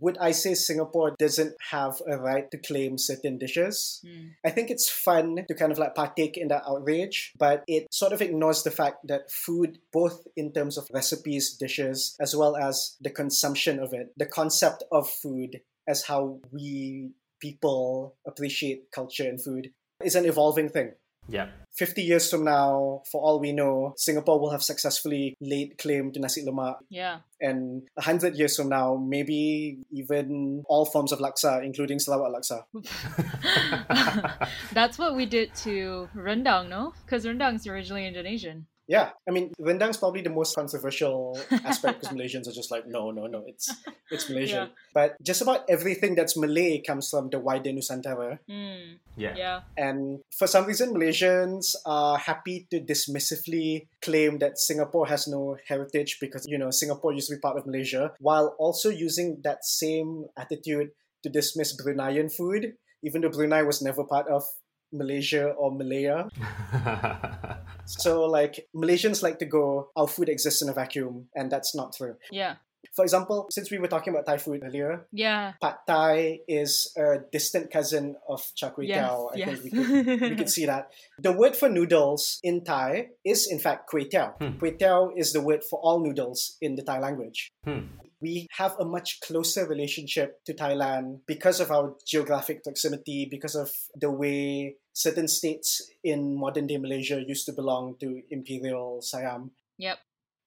Would 0.00 0.18
I 0.18 0.32
say 0.32 0.54
Singapore 0.54 1.14
doesn't 1.18 1.54
have 1.70 2.00
a 2.06 2.18
right 2.18 2.50
to 2.50 2.58
claim 2.58 2.98
certain 2.98 3.38
dishes? 3.38 4.04
Mm. 4.06 4.32
I 4.44 4.50
think 4.50 4.70
it's 4.70 4.88
fun 4.88 5.44
to 5.48 5.54
kind 5.54 5.72
of 5.72 5.78
like 5.78 5.94
partake 5.94 6.36
in 6.36 6.48
that 6.48 6.64
outrage, 6.68 7.32
but 7.38 7.64
it 7.66 7.92
sort 7.92 8.12
of 8.12 8.22
ignores 8.22 8.62
the 8.62 8.70
fact 8.70 9.06
that 9.08 9.30
food, 9.30 9.78
both 9.92 10.26
in 10.36 10.52
terms 10.52 10.76
of 10.76 10.88
recipes, 10.92 11.56
dishes, 11.56 12.16
as 12.20 12.36
well 12.36 12.56
as 12.56 12.96
the 13.00 13.10
consumption 13.10 13.78
of 13.78 13.92
it, 13.92 14.12
the 14.16 14.26
concept 14.26 14.84
of 14.92 15.08
food 15.08 15.60
as 15.88 16.04
how 16.04 16.38
we 16.52 17.10
people 17.40 18.16
appreciate 18.26 18.90
culture 18.92 19.28
and 19.28 19.42
food, 19.42 19.70
is 20.04 20.14
an 20.14 20.26
evolving 20.26 20.68
thing. 20.68 20.92
Yeah. 21.28 21.48
50 21.76 22.02
years 22.02 22.28
from 22.28 22.44
now, 22.44 23.02
for 23.10 23.22
all 23.22 23.38
we 23.38 23.52
know, 23.52 23.94
Singapore 23.96 24.40
will 24.40 24.50
have 24.50 24.62
successfully 24.62 25.36
laid 25.40 25.78
claim 25.78 26.10
to 26.12 26.18
nasi 26.18 26.44
lemak. 26.44 26.76
Yeah. 26.88 27.20
And 27.40 27.82
100 27.94 28.34
years 28.34 28.56
from 28.56 28.68
now, 28.68 28.96
maybe 28.96 29.78
even 29.92 30.64
all 30.68 30.84
forms 30.86 31.12
of 31.12 31.20
laksa, 31.20 31.64
including 31.64 32.00
Sarawak 32.00 32.32
laksa. 32.34 32.64
That's 34.72 34.98
what 34.98 35.14
we 35.14 35.26
did 35.26 35.54
to 35.62 36.08
rendang, 36.16 36.68
no? 36.68 36.94
Because 37.04 37.24
rendang 37.24 37.54
is 37.56 37.66
originally 37.68 38.06
Indonesian. 38.08 38.66
Yeah, 38.88 39.10
I 39.28 39.32
mean, 39.32 39.52
rendang's 39.60 39.98
probably 39.98 40.22
the 40.22 40.32
most 40.32 40.56
controversial 40.56 41.38
aspect 41.64 42.00
because 42.00 42.16
Malaysians 42.16 42.48
are 42.48 42.56
just 42.56 42.70
like, 42.70 42.88
no, 42.88 43.10
no, 43.10 43.26
no, 43.26 43.44
it's 43.46 43.68
it's 44.10 44.28
Malaysian. 44.32 44.72
Yeah. 44.72 44.74
But 44.94 45.22
just 45.22 45.42
about 45.42 45.68
everything 45.68 46.14
that's 46.14 46.38
Malay 46.38 46.80
comes 46.80 47.10
from 47.10 47.28
the 47.28 47.38
wider 47.38 47.68
Nusantara. 47.68 48.38
Mm. 48.48 48.96
yeah. 49.14 49.34
Yeah. 49.36 49.60
And 49.76 50.20
for 50.32 50.46
some 50.46 50.64
reason, 50.64 50.94
Malaysians 50.94 51.76
are 51.84 52.16
happy 52.16 52.66
to 52.70 52.80
dismissively 52.80 53.88
claim 54.00 54.38
that 54.38 54.58
Singapore 54.58 55.06
has 55.06 55.28
no 55.28 55.58
heritage 55.68 56.16
because, 56.18 56.46
you 56.48 56.56
know, 56.56 56.70
Singapore 56.70 57.12
used 57.12 57.28
to 57.28 57.36
be 57.36 57.40
part 57.40 57.58
of 57.58 57.66
Malaysia, 57.66 58.12
while 58.20 58.56
also 58.58 58.88
using 58.88 59.42
that 59.44 59.66
same 59.66 60.24
attitude 60.38 60.88
to 61.24 61.28
dismiss 61.28 61.76
Bruneian 61.76 62.32
food, 62.32 62.72
even 63.02 63.20
though 63.20 63.28
Brunei 63.28 63.62
was 63.62 63.82
never 63.82 64.02
part 64.04 64.28
of 64.28 64.44
Malaysia 64.92 65.52
or 65.52 65.76
Malaya. 65.76 66.28
So, 67.88 68.24
like, 68.26 68.68
Malaysians 68.76 69.22
like 69.22 69.38
to 69.38 69.46
go, 69.46 69.88
our 69.96 70.06
food 70.08 70.28
exists 70.28 70.62
in 70.62 70.68
a 70.68 70.72
vacuum, 70.72 71.28
and 71.34 71.50
that's 71.50 71.74
not 71.74 71.94
true. 71.96 72.16
Yeah. 72.30 72.56
For 72.94 73.02
example, 73.04 73.46
since 73.50 73.70
we 73.70 73.78
were 73.78 73.88
talking 73.88 74.12
about 74.12 74.26
Thai 74.26 74.38
food 74.38 74.62
earlier, 74.64 75.06
Yeah. 75.12 75.52
Pad 75.60 75.76
Thai 75.86 76.40
is 76.48 76.92
a 76.96 77.18
distant 77.32 77.70
cousin 77.72 78.16
of 78.28 78.42
Char 78.54 78.70
Kway 78.72 78.88
Yes. 78.88 79.10
Teow. 79.10 79.30
I 79.32 79.36
yes. 79.36 79.48
think 79.48 79.62
we 79.64 79.70
could, 79.70 80.20
we 80.20 80.36
could 80.36 80.50
see 80.50 80.66
that. 80.66 80.90
The 81.18 81.32
word 81.32 81.56
for 81.56 81.68
noodles 81.68 82.38
in 82.42 82.64
Thai 82.64 83.08
is, 83.24 83.46
in 83.50 83.58
fact, 83.58 83.90
Kway 83.90 84.08
Teow. 84.10 84.36
Hmm. 84.38 84.58
Kway 84.58 84.78
Teow 84.78 85.10
is 85.16 85.32
the 85.32 85.40
word 85.40 85.64
for 85.64 85.78
all 85.80 86.00
noodles 86.00 86.56
in 86.60 86.76
the 86.76 86.82
Thai 86.82 86.98
language. 87.00 87.52
Hmm. 87.64 87.86
We 88.20 88.48
have 88.52 88.74
a 88.78 88.84
much 88.84 89.20
closer 89.20 89.66
relationship 89.66 90.44
to 90.44 90.54
Thailand 90.54 91.20
because 91.26 91.60
of 91.60 91.70
our 91.70 91.94
geographic 92.06 92.64
proximity, 92.64 93.28
because 93.30 93.54
of 93.54 93.70
the 93.94 94.10
way 94.10 94.76
certain 94.92 95.28
states 95.28 95.88
in 96.02 96.36
modern 96.36 96.66
day 96.66 96.78
Malaysia 96.78 97.22
used 97.24 97.46
to 97.46 97.52
belong 97.52 97.94
to 98.00 98.22
Imperial 98.30 99.00
Siam. 99.02 99.52
Yep. 99.78 99.98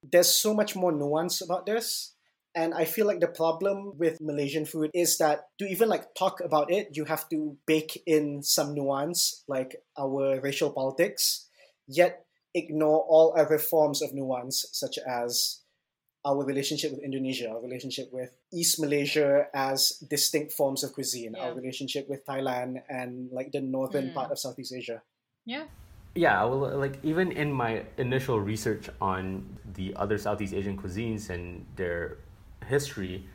There's 0.03 0.34
so 0.34 0.53
much 0.53 0.75
more 0.75 0.91
nuance 0.91 1.41
about 1.41 1.65
this. 1.65 2.13
And 2.53 2.73
I 2.73 2.84
feel 2.84 3.07
like 3.07 3.21
the 3.21 3.31
problem 3.31 3.97
with 3.97 4.19
Malaysian 4.19 4.65
food 4.65 4.91
is 4.93 5.17
that 5.19 5.47
to 5.60 5.65
even 5.65 5.88
like 5.88 6.13
talk 6.15 6.41
about 6.43 6.69
it, 6.69 6.89
you 6.91 7.05
have 7.05 7.29
to 7.29 7.55
bake 7.65 8.03
in 8.05 8.43
some 8.43 8.73
nuance, 8.73 9.43
like 9.47 9.77
our 9.97 10.41
racial 10.41 10.71
politics, 10.71 11.47
yet 11.88 12.25
ignore 12.53 13.05
all 13.07 13.34
other 13.38 13.57
forms 13.57 14.01
of 14.01 14.13
nuance, 14.13 14.65
such 14.73 14.97
as 15.07 15.61
our 16.23 16.45
relationship 16.45 16.91
with 16.91 17.01
Indonesia, 17.01 17.49
our 17.49 17.62
relationship 17.62 18.13
with 18.13 18.29
East 18.53 18.79
Malaysia 18.79 19.47
as 19.53 19.97
distinct 20.05 20.53
forms 20.53 20.84
of 20.84 20.93
cuisine, 20.93 21.34
our 21.36 21.53
relationship 21.53 22.07
with 22.07 22.25
Thailand 22.25 22.81
and 22.89 23.31
like 23.31 23.51
the 23.51 23.62
northern 23.62 24.10
Mm. 24.10 24.13
part 24.13 24.29
of 24.31 24.38
Southeast 24.38 24.73
Asia. 24.73 25.01
Yeah. 25.45 25.65
Yeah, 26.13 26.43
well, 26.43 26.77
like 26.77 26.99
even 27.03 27.31
in 27.31 27.51
my 27.51 27.86
initial 27.97 28.38
research 28.39 28.89
on 28.99 29.57
the 29.73 29.95
other 29.95 30.17
Southeast 30.17 30.53
Asian 30.53 30.77
cuisines 30.77 31.29
and 31.29 31.65
their 31.75 32.17
history, 32.67 33.25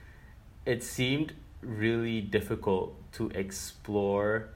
it 0.66 0.84
seemed 0.84 1.32
really 1.62 2.20
difficult 2.20 2.94
to 3.12 3.30
explore 3.34 4.50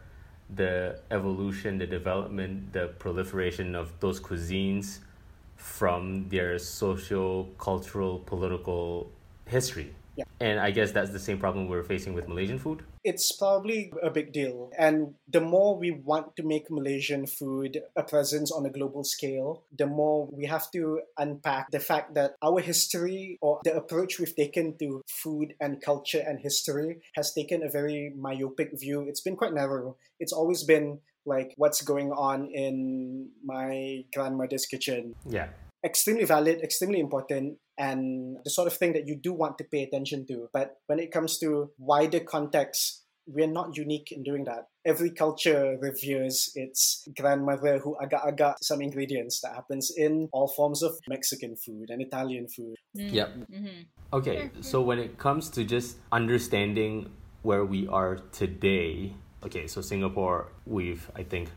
the 0.55 1.01
evolution, 1.11 1.79
the 1.79 1.87
development, 1.87 2.73
the 2.73 2.88
proliferation 2.99 3.75
of 3.75 3.99
those 4.01 4.21
cuisines 4.21 5.01
from 5.61 6.29
their 6.29 6.59
social, 6.59 7.44
cultural, 7.59 8.18
political 8.20 9.11
history. 9.46 9.94
Yeah. 10.16 10.25
And 10.40 10.59
I 10.59 10.70
guess 10.70 10.90
that's 10.92 11.11
the 11.11 11.18
same 11.18 11.38
problem 11.38 11.68
we're 11.68 11.85
facing 11.85 12.14
with 12.14 12.29
Malaysian 12.29 12.59
food. 12.59 12.83
It's 13.05 13.33
probably 13.33 13.92
a 14.03 14.11
big 14.11 14.33
deal. 14.33 14.70
And 14.77 15.14
the 15.29 15.40
more 15.40 15.79
we 15.79 15.90
want 15.90 16.37
to 16.37 16.42
make 16.42 16.70
Malaysian 16.70 17.27
food 17.27 17.83
a 17.96 18.03
presence 18.03 18.51
on 18.51 18.66
a 18.66 18.70
global 18.70 19.05
scale, 19.05 19.62
the 19.77 19.87
more 19.87 20.29
we 20.31 20.46
have 20.46 20.70
to 20.73 21.01
unpack 21.16 21.70
the 21.70 21.81
fact 21.81 22.14
that 22.14 22.35
our 22.42 22.61
history 22.61 23.38
or 23.40 23.61
the 23.64 23.75
approach 23.75 24.18
we've 24.18 24.37
taken 24.37 24.77
to 24.79 25.03
food 25.09 25.55
and 25.61 25.81
culture 25.81 26.23
and 26.27 26.40
history 26.40 27.01
has 27.14 27.33
taken 27.33 27.62
a 27.62 27.70
very 27.70 28.12
myopic 28.16 28.79
view. 28.79 29.03
It's 29.09 29.23
been 29.23 29.37
quite 29.37 29.55
narrow. 29.55 29.96
It's 30.18 30.33
always 30.33 30.64
been 30.64 31.01
like 31.27 31.53
what's 31.57 31.83
going 31.83 32.13
on 32.13 32.49
in 32.53 33.31
my 33.45 34.05
grandmother's 34.15 34.67
kitchen 34.67 35.15
Yeah. 35.27 35.49
extremely 35.85 36.25
valid, 36.25 36.61
extremely 36.61 37.01
important, 37.01 37.57
and 37.79 38.37
the 38.45 38.51
sort 38.51 38.67
of 38.67 38.77
thing 38.77 38.93
that 38.93 39.09
you 39.09 39.17
do 39.17 39.33
want 39.33 39.57
to 39.59 39.65
pay 39.65 39.83
attention 39.83 40.27
to. 40.29 40.49
But 40.53 40.77
when 40.87 40.99
it 40.99 41.11
comes 41.11 41.39
to 41.39 41.73
wider 41.79 42.21
context, 42.21 43.05
we're 43.27 43.47
not 43.47 43.77
unique 43.77 44.13
in 44.13 44.23
doing 44.23 44.45
that. 44.45 44.67
Every 44.85 45.11
culture 45.11 45.79
reveres 45.81 46.51
its 46.55 47.07
grandmother 47.17 47.79
who 47.79 47.97
agak-agak 48.03 48.57
some 48.61 48.81
ingredients 48.83 49.41
that 49.41 49.55
happens 49.55 49.93
in 49.97 50.29
all 50.33 50.49
forms 50.49 50.83
of 50.83 50.99
Mexican 51.09 51.57
food 51.57 51.91
and 51.91 52.03
Italian 52.03 52.49
food. 52.49 52.75
Mm. 52.97 53.13
Yep. 53.13 53.29
Mm-hmm. 53.49 53.81
Okay, 54.13 54.51
so 54.61 54.83
when 54.83 54.99
it 54.99 55.19
comes 55.19 55.49
to 55.51 55.65
just 55.65 55.97
understanding 56.11 57.09
where 57.43 57.65
we 57.65 57.87
are 57.87 58.17
today, 58.33 59.15
okay, 59.44 59.66
so 59.66 59.81
Singapore, 59.81 60.48
we've, 60.66 61.11
I 61.14 61.22
think, 61.22 61.48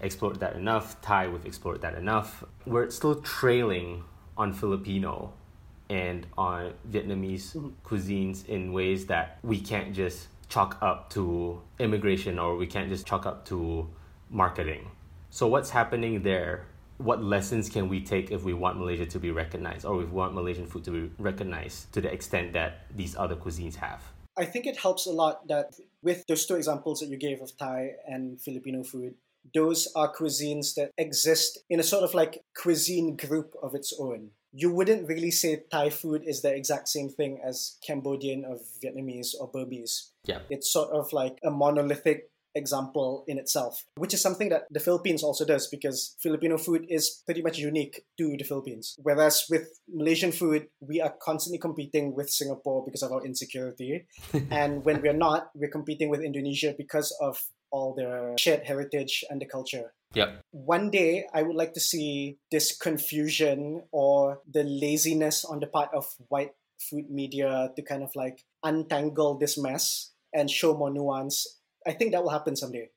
explored 0.00 0.40
that 0.40 0.56
enough. 0.56 1.00
Thai, 1.00 1.28
we've 1.28 1.46
explored 1.46 1.80
that 1.82 1.94
enough. 1.94 2.44
We're 2.66 2.90
still 2.90 3.16
trailing 3.16 4.04
on 4.36 4.52
Filipino 4.52 5.32
and 5.90 6.26
on 6.36 6.72
Vietnamese 6.90 7.54
mm-hmm. 7.54 7.68
cuisines 7.84 8.46
in 8.48 8.72
ways 8.72 9.06
that 9.06 9.38
we 9.42 9.60
can't 9.60 9.94
just 9.94 10.28
chalk 10.48 10.78
up 10.80 11.10
to 11.10 11.60
immigration 11.78 12.38
or 12.38 12.56
we 12.56 12.66
can't 12.66 12.88
just 12.88 13.06
chalk 13.06 13.26
up 13.26 13.44
to 13.46 13.88
marketing. 14.30 14.90
So, 15.30 15.46
what's 15.46 15.70
happening 15.70 16.22
there? 16.22 16.66
What 16.98 17.22
lessons 17.24 17.68
can 17.68 17.88
we 17.88 18.00
take 18.00 18.30
if 18.30 18.44
we 18.44 18.54
want 18.54 18.78
Malaysia 18.78 19.04
to 19.04 19.18
be 19.18 19.32
recognized 19.32 19.84
or 19.84 20.00
if 20.00 20.08
we 20.08 20.14
want 20.14 20.32
Malaysian 20.32 20.66
food 20.66 20.84
to 20.84 20.92
be 20.92 21.10
recognized 21.18 21.92
to 21.92 22.00
the 22.00 22.12
extent 22.12 22.52
that 22.52 22.86
these 22.94 23.16
other 23.16 23.34
cuisines 23.34 23.74
have? 23.74 24.00
I 24.36 24.44
think 24.44 24.66
it 24.66 24.76
helps 24.76 25.06
a 25.06 25.10
lot 25.10 25.46
that 25.48 25.74
with 26.04 26.24
those 26.28 26.46
two 26.46 26.54
examples 26.54 27.00
that 27.00 27.08
you 27.08 27.16
gave 27.16 27.40
of 27.40 27.56
Thai 27.56 27.92
and 28.06 28.40
Filipino 28.40 28.84
food, 28.84 29.14
those 29.52 29.88
are 29.96 30.14
cuisines 30.14 30.74
that 30.74 30.92
exist 30.96 31.58
in 31.68 31.80
a 31.80 31.82
sort 31.82 32.04
of 32.04 32.14
like 32.14 32.44
cuisine 32.56 33.16
group 33.16 33.54
of 33.62 33.74
its 33.74 33.92
own. 33.98 34.30
You 34.52 34.72
wouldn't 34.72 35.08
really 35.08 35.32
say 35.32 35.64
Thai 35.70 35.90
food 35.90 36.22
is 36.24 36.42
the 36.42 36.54
exact 36.54 36.88
same 36.88 37.08
thing 37.08 37.40
as 37.44 37.76
Cambodian 37.84 38.44
or 38.44 38.58
Vietnamese 38.82 39.34
or 39.38 39.48
Burmese. 39.48 40.12
Yeah. 40.24 40.40
It's 40.48 40.72
sort 40.72 40.90
of 40.90 41.12
like 41.12 41.38
a 41.42 41.50
monolithic 41.50 42.30
example 42.54 43.24
in 43.26 43.38
itself, 43.38 43.84
which 43.96 44.14
is 44.14 44.22
something 44.22 44.48
that 44.48 44.64
the 44.70 44.80
Philippines 44.80 45.22
also 45.22 45.44
does 45.44 45.66
because 45.68 46.16
Filipino 46.20 46.58
food 46.58 46.86
is 46.88 47.22
pretty 47.24 47.42
much 47.42 47.58
unique 47.58 48.04
to 48.18 48.36
the 48.36 48.44
Philippines. 48.44 48.96
Whereas 49.02 49.44
with 49.50 49.68
Malaysian 49.92 50.32
food, 50.32 50.68
we 50.80 51.00
are 51.00 51.14
constantly 51.22 51.58
competing 51.58 52.14
with 52.14 52.30
Singapore 52.30 52.84
because 52.84 53.02
of 53.02 53.12
our 53.12 53.24
insecurity. 53.24 54.06
and 54.50 54.84
when 54.84 55.02
we're 55.02 55.12
not, 55.12 55.50
we're 55.54 55.70
competing 55.70 56.08
with 56.08 56.22
Indonesia 56.22 56.74
because 56.76 57.14
of 57.20 57.38
all 57.70 57.94
their 57.94 58.34
shared 58.38 58.62
heritage 58.64 59.24
and 59.28 59.40
the 59.40 59.46
culture. 59.46 59.92
Yep. 60.14 60.42
One 60.52 60.90
day, 60.90 61.26
I 61.34 61.42
would 61.42 61.56
like 61.56 61.74
to 61.74 61.80
see 61.80 62.38
this 62.52 62.76
confusion 62.76 63.82
or 63.90 64.38
the 64.46 64.62
laziness 64.62 65.44
on 65.44 65.58
the 65.58 65.66
part 65.66 65.90
of 65.92 66.06
white 66.28 66.52
food 66.78 67.10
media 67.10 67.70
to 67.74 67.82
kind 67.82 68.02
of 68.02 68.10
like 68.14 68.44
untangle 68.62 69.38
this 69.38 69.58
mess 69.58 70.12
and 70.32 70.50
show 70.50 70.76
more 70.76 70.90
nuance. 70.90 71.58
I 71.86 71.92
think 71.92 72.12
that 72.12 72.22
will 72.22 72.30
happen 72.30 72.56
someday. 72.56 72.90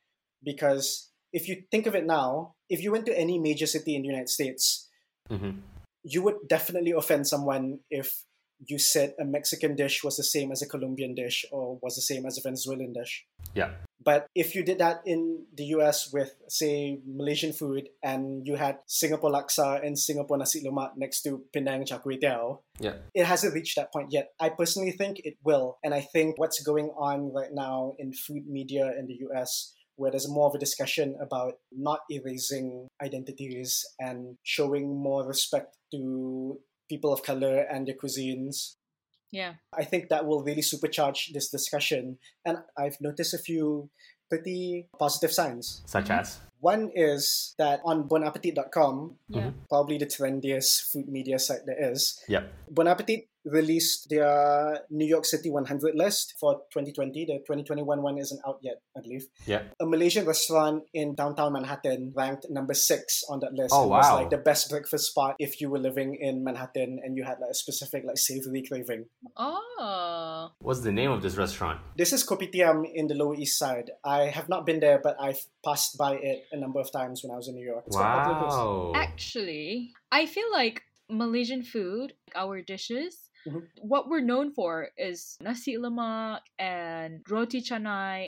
Because 0.43 1.09
if 1.33 1.47
you 1.47 1.63
think 1.71 1.87
of 1.87 1.95
it 1.95 2.05
now, 2.05 2.55
if 2.69 2.81
you 2.81 2.91
went 2.91 3.05
to 3.07 3.17
any 3.17 3.39
major 3.39 3.65
city 3.65 3.95
in 3.95 4.01
the 4.01 4.07
United 4.07 4.29
States, 4.29 4.89
hmm 5.29 5.59
you 6.07 6.21
would 6.21 6.35
definitely 6.47 6.91
offend 6.91 7.27
someone 7.27 7.79
if 7.91 8.23
you 8.65 8.79
said 8.79 9.13
a 9.19 9.25
Mexican 9.25 9.75
dish 9.75 10.03
was 10.03 10.17
the 10.17 10.23
same 10.23 10.51
as 10.51 10.61
a 10.61 10.67
Colombian 10.67 11.13
dish 11.13 11.45
or 11.51 11.77
was 11.81 11.95
the 11.95 12.01
same 12.01 12.25
as 12.25 12.37
a 12.37 12.41
Venezuelan 12.41 12.93
dish. 12.93 13.25
Yeah. 13.53 13.71
But 14.03 14.27
if 14.33 14.55
you 14.55 14.63
did 14.63 14.79
that 14.79 15.01
in 15.05 15.45
the 15.53 15.65
US 15.77 16.13
with, 16.13 16.31
say, 16.47 16.99
Malaysian 17.05 17.51
food 17.51 17.89
and 18.01 18.47
you 18.47 18.55
had 18.55 18.79
Singapore 18.87 19.31
laksa 19.31 19.85
and 19.85 19.99
Singapore 19.99 20.37
nasi 20.37 20.63
lemak 20.63 20.91
next 20.95 21.23
to 21.23 21.43
Penang 21.53 21.85
char 21.85 21.99
kway 21.99 22.19
teow, 22.21 22.59
Yeah. 22.79 22.95
it 23.13 23.25
hasn't 23.25 23.53
reached 23.53 23.75
that 23.75 23.91
point 23.91 24.11
yet. 24.11 24.31
I 24.39 24.49
personally 24.49 24.91
think 24.91 25.19
it 25.23 25.35
will. 25.43 25.77
And 25.83 25.93
I 25.93 26.01
think 26.01 26.39
what's 26.39 26.61
going 26.63 26.89
on 26.97 27.33
right 27.33 27.51
now 27.51 27.93
in 27.99 28.13
food 28.13 28.47
media 28.47 28.93
in 28.97 29.07
the 29.07 29.17
US, 29.29 29.73
where 29.97 30.11
there's 30.11 30.29
more 30.29 30.47
of 30.47 30.55
a 30.55 30.59
discussion 30.59 31.17
about 31.19 31.55
not 31.71 32.01
erasing 32.09 32.87
identities 33.01 33.83
and 33.99 34.37
showing 34.43 34.95
more 34.95 35.27
respect 35.27 35.75
to 35.91 36.59
people 36.89 37.13
of 37.13 37.23
color 37.23 37.65
and 37.69 37.87
their 37.87 37.95
cuisines, 37.95 38.75
Yeah. 39.31 39.55
I 39.75 39.83
think 39.83 40.07
that 40.09 40.25
will 40.25 40.41
really 40.41 40.61
supercharge 40.63 41.33
this 41.33 41.49
discussion. 41.49 42.17
And 42.45 42.59
I've 42.77 42.99
noticed 43.01 43.33
a 43.33 43.37
few 43.37 43.89
pretty 44.29 44.87
positive 44.99 45.31
signs. 45.33 45.83
Such 45.85 46.05
mm-hmm. 46.05 46.19
as? 46.19 46.39
One 46.59 46.89
is 46.95 47.53
that 47.57 47.81
on 47.85 48.07
bonappetit.com, 48.09 49.15
Yeah. 49.29 49.41
Mm-hmm. 49.41 49.69
probably 49.69 49.97
the 49.97 50.07
trendiest 50.07 50.91
food 50.91 51.07
media 51.07 51.39
site 51.39 51.65
there 51.65 51.91
is, 51.91 52.23
Yep. 52.27 52.51
Bon 52.71 52.87
Appetit 52.87 53.27
released 53.51 54.09
their 54.09 54.81
New 54.89 55.05
York 55.05 55.25
City 55.25 55.49
100 55.49 55.95
list 55.95 56.35
for 56.39 56.55
2020. 56.73 57.25
The 57.25 57.33
2021 57.39 58.01
one 58.01 58.17
isn't 58.17 58.41
out 58.47 58.59
yet, 58.61 58.81
I 58.95 59.01
believe. 59.01 59.27
Yeah. 59.45 59.63
A 59.79 59.85
Malaysian 59.85 60.25
restaurant 60.25 60.83
in 60.93 61.15
downtown 61.15 61.53
Manhattan 61.53 62.13
ranked 62.15 62.45
number 62.49 62.73
six 62.73 63.23
on 63.29 63.39
that 63.41 63.53
list. 63.53 63.73
Oh, 63.73 63.83
and 63.83 63.89
was 63.91 64.11
like 64.11 64.29
the 64.29 64.37
best 64.37 64.69
breakfast 64.69 65.11
spot 65.11 65.35
if 65.39 65.61
you 65.61 65.69
were 65.69 65.79
living 65.79 66.17
in 66.19 66.43
Manhattan 66.43 66.99
and 67.03 67.15
you 67.15 67.23
had 67.23 67.39
like 67.39 67.51
a 67.51 67.55
specific 67.55 68.03
like 68.05 68.17
savory 68.17 68.63
craving. 68.63 69.05
Oh. 69.35 70.51
What's 70.59 70.81
the 70.81 70.91
name 70.91 71.11
of 71.11 71.21
this 71.21 71.35
restaurant? 71.35 71.79
This 71.95 72.13
is 72.13 72.25
Kopitiam 72.25 72.83
in 72.93 73.07
the 73.07 73.15
Lower 73.15 73.35
East 73.35 73.57
Side. 73.57 73.91
I 74.03 74.25
have 74.25 74.49
not 74.49 74.65
been 74.65 74.79
there, 74.79 74.99
but 75.01 75.15
I've 75.19 75.39
passed 75.63 75.97
by 75.97 76.15
it 76.15 76.45
a 76.51 76.57
number 76.57 76.79
of 76.79 76.91
times 76.91 77.23
when 77.23 77.31
I 77.31 77.37
was 77.37 77.47
in 77.47 77.55
New 77.55 77.65
York. 77.65 77.83
It's 77.87 77.95
quite 77.95 78.21
a 78.21 78.23
popular 78.23 78.39
place. 78.41 78.57
Wow. 78.57 78.91
Actually, 78.95 79.93
I 80.11 80.25
feel 80.25 80.51
like 80.51 80.83
Malaysian 81.09 81.63
food, 81.63 82.13
our 82.35 82.61
dishes, 82.61 83.26
Mhm. 83.47 83.67
what 83.81 84.09
we're 84.09 84.21
known 84.21 84.51
for 84.51 84.89
is 84.97 85.37
nasi 85.41 85.77
lemak 85.77 86.41
and 86.59 87.23
roti 87.29 87.61
canai. 87.61 88.25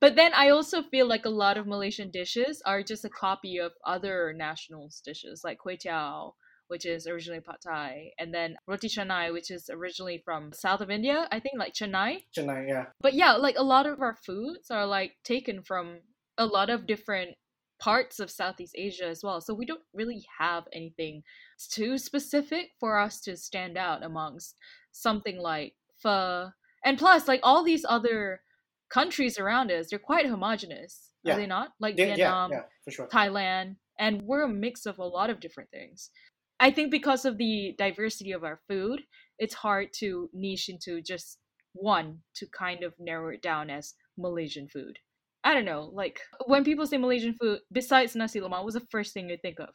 But 0.00 0.16
then 0.16 0.32
I 0.34 0.48
also 0.50 0.82
feel 0.82 1.06
like 1.06 1.24
a 1.26 1.30
lot 1.30 1.56
of 1.56 1.66
Malaysian 1.66 2.10
dishes 2.10 2.62
are 2.66 2.82
just 2.82 3.04
a 3.04 3.08
copy 3.08 3.58
of 3.58 3.72
other 3.84 4.32
nationals' 4.32 5.00
dishes, 5.00 5.44
like 5.44 5.58
kway 5.58 5.78
teow, 5.78 6.34
which 6.68 6.84
is 6.86 7.06
originally 7.06 7.40
pad 7.40 7.60
thai, 7.62 8.12
and 8.18 8.34
then 8.34 8.56
roti 8.66 8.88
canai, 8.88 9.32
which 9.32 9.50
is 9.50 9.70
originally 9.70 10.18
from 10.24 10.52
south 10.52 10.80
of 10.80 10.90
India. 10.90 11.28
I 11.30 11.38
think 11.40 11.58
like 11.58 11.74
Chennai. 11.74 12.24
Chennai, 12.36 12.68
yeah. 12.68 12.86
But 13.00 13.14
yeah, 13.14 13.32
like 13.34 13.56
a 13.58 13.62
lot 13.62 13.86
of 13.86 14.00
our 14.00 14.16
foods 14.16 14.70
are 14.70 14.86
like 14.86 15.16
taken 15.24 15.62
from 15.62 16.00
a 16.38 16.46
lot 16.46 16.70
of 16.70 16.86
different 16.86 17.36
parts 17.82 18.20
of 18.20 18.30
Southeast 18.30 18.76
Asia 18.78 19.06
as 19.06 19.24
well. 19.24 19.40
So 19.40 19.54
we 19.54 19.66
don't 19.66 19.82
really 19.92 20.24
have 20.38 20.64
anything 20.72 21.24
too 21.58 21.98
specific 21.98 22.70
for 22.78 22.96
us 22.96 23.20
to 23.22 23.36
stand 23.36 23.76
out 23.76 24.04
amongst 24.04 24.54
something 24.92 25.36
like 25.40 25.74
pho. 26.00 26.50
And 26.84 26.96
plus, 26.96 27.26
like 27.26 27.40
all 27.42 27.64
these 27.64 27.84
other 27.88 28.42
countries 28.88 29.36
around 29.36 29.72
us, 29.72 29.88
they're 29.90 29.98
quite 29.98 30.26
homogenous. 30.26 31.10
Yeah. 31.24 31.34
Are 31.34 31.36
they 31.36 31.46
not? 31.46 31.70
Like 31.80 31.98
yeah, 31.98 32.06
Vietnam, 32.06 32.52
yeah, 32.52 32.62
for 32.84 32.90
sure. 32.92 33.08
Thailand, 33.08 33.76
and 33.98 34.22
we're 34.22 34.44
a 34.44 34.48
mix 34.48 34.86
of 34.86 34.98
a 34.98 35.04
lot 35.04 35.28
of 35.28 35.40
different 35.40 35.70
things. 35.70 36.10
I 36.60 36.70
think 36.70 36.92
because 36.92 37.24
of 37.24 37.36
the 37.36 37.74
diversity 37.78 38.30
of 38.30 38.44
our 38.44 38.60
food, 38.68 39.02
it's 39.40 39.54
hard 39.54 39.88
to 39.94 40.30
niche 40.32 40.68
into 40.68 41.02
just 41.02 41.38
one 41.72 42.18
to 42.36 42.46
kind 42.46 42.84
of 42.84 42.94
narrow 43.00 43.30
it 43.30 43.42
down 43.42 43.70
as 43.70 43.94
Malaysian 44.16 44.68
food. 44.68 44.98
I 45.44 45.54
don't 45.54 45.64
know, 45.64 45.90
like 45.92 46.20
when 46.46 46.62
people 46.64 46.86
say 46.86 46.98
Malaysian 46.98 47.34
food, 47.40 47.60
besides 47.72 48.14
nasi 48.14 48.40
lemak, 48.40 48.62
what's 48.62 48.74
the 48.74 48.86
first 48.90 49.12
thing 49.12 49.28
you 49.28 49.36
think 49.36 49.58
of? 49.58 49.70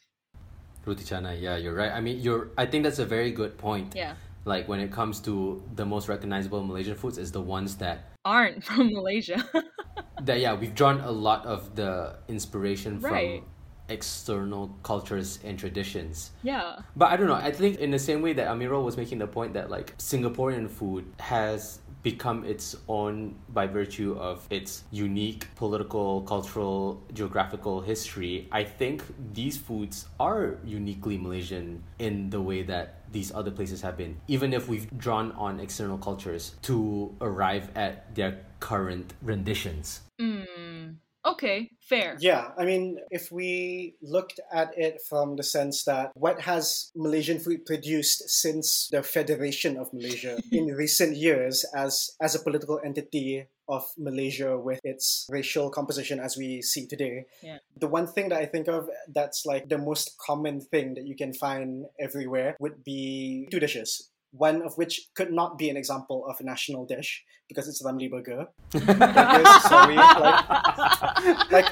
Roti 0.85 1.03
canai, 1.03 1.41
yeah, 1.41 1.57
you're 1.57 1.73
right. 1.75 1.91
I 1.91 1.99
mean, 1.99 2.19
you're. 2.21 2.49
I 2.57 2.65
think 2.65 2.85
that's 2.85 2.99
a 2.99 3.05
very 3.05 3.31
good 3.31 3.57
point. 3.57 3.93
Yeah, 3.93 4.15
Like 4.45 4.69
when 4.69 4.79
it 4.79 4.91
comes 4.91 5.19
to 5.27 5.61
the 5.75 5.85
most 5.85 6.07
recognizable 6.07 6.63
Malaysian 6.63 6.95
foods, 6.95 7.17
is 7.17 7.31
the 7.33 7.41
ones 7.41 7.75
that 7.77 8.05
aren't 8.23 8.63
from 8.67 8.93
Malaysia. 8.93 9.43
that 10.23 10.39
yeah 10.39 10.53
we've 10.53 10.73
drawn 10.73 10.99
a 11.01 11.11
lot 11.11 11.45
of 11.45 11.75
the 11.75 12.15
inspiration 12.27 12.99
Right. 13.01 13.41
from 13.41 13.49
external 13.89 14.75
cultures 14.83 15.39
and 15.43 15.57
traditions. 15.59 16.31
yeah, 16.43 16.79
But 16.95 17.11
I 17.11 17.17
don't 17.17 17.27
know. 17.27 17.35
I 17.35 17.51
think 17.51 17.79
in 17.79 17.91
the 17.91 17.99
same 17.99 18.21
way 18.21 18.33
that 18.33 18.47
Amirul 18.47 18.83
was 18.83 18.97
making 18.97 19.19
the 19.19 19.27
point 19.27 19.53
that 19.53 19.69
like 19.69 19.97
Singaporean 19.97 20.69
food 20.69 21.05
has 21.19 21.79
become 22.07 22.45
its 22.45 22.75
own 22.87 23.35
by 23.49 23.67
virtue 23.67 24.15
of 24.15 24.47
its 24.49 24.83
unique 24.91 25.43
political, 25.55 26.21
cultural, 26.21 27.03
geographical 27.11 27.81
history. 27.81 28.47
I 28.49 28.63
think 28.63 29.03
these 29.33 29.57
foods 29.57 30.07
are 30.17 30.55
uniquely 30.63 31.17
Malaysian 31.17 31.83
in 31.99 32.29
the 32.29 32.39
way 32.39 32.63
that 32.63 33.03
these 33.11 33.33
other 33.35 33.51
places 33.51 33.81
have 33.81 33.97
been, 33.97 34.15
even 34.27 34.53
if 34.53 34.69
we've 34.71 34.87
drawn 34.97 35.33
on 35.33 35.59
external 35.59 35.97
cultures 35.97 36.55
to 36.61 37.13
arrive 37.19 37.67
at 37.75 38.15
their 38.15 38.39
current 38.59 39.13
renditions. 39.21 40.01
mm, 40.21 40.95
okay, 41.33 41.69
fair. 41.79 42.17
Yeah, 42.19 42.49
I 42.57 42.65
mean, 42.65 42.99
if 43.11 43.31
we 43.31 43.95
looked 44.01 44.39
at 44.51 44.77
it 44.77 45.01
from 45.07 45.35
the 45.35 45.43
sense 45.43 45.83
that 45.85 46.11
what 46.15 46.41
has 46.41 46.91
Malaysian 46.95 47.39
food 47.39 47.65
produced 47.65 48.29
since 48.29 48.87
the 48.91 49.03
Federation 49.03 49.77
of 49.77 49.93
Malaysia 49.93 50.39
in 50.51 50.67
recent 50.67 51.15
years 51.15 51.65
as 51.75 52.11
as 52.21 52.35
a 52.35 52.39
political 52.39 52.79
entity 52.83 53.47
of 53.69 53.83
Malaysia 53.97 54.57
with 54.57 54.79
its 54.83 55.27
racial 55.29 55.69
composition 55.69 56.19
as 56.19 56.37
we 56.37 56.61
see 56.61 56.87
today. 56.87 57.25
Yeah. 57.43 57.57
The 57.79 57.87
one 57.87 58.07
thing 58.07 58.29
that 58.29 58.39
I 58.39 58.45
think 58.45 58.67
of 58.67 58.89
that's 59.13 59.45
like 59.45 59.67
the 59.67 59.77
most 59.77 60.15
common 60.17 60.61
thing 60.61 60.93
that 60.95 61.05
you 61.05 61.15
can 61.15 61.33
find 61.33 61.85
everywhere 61.99 62.55
would 62.59 62.83
be 62.83 63.47
two 63.51 63.59
dishes. 63.59 64.09
One 64.37 64.61
of 64.61 64.77
which 64.77 65.09
could 65.15 65.31
not 65.31 65.57
be 65.57 65.69
an 65.69 65.77
example 65.77 66.25
of 66.27 66.39
a 66.39 66.43
national 66.43 66.85
dish 66.85 67.23
because 67.47 67.67
it's 67.67 67.81
Ramly 67.83 68.09
Burger. 68.09 68.47
That 68.71 69.41
is, 69.41 69.63
sorry, 69.63 69.95
like, 69.95 71.51
like 71.51 71.65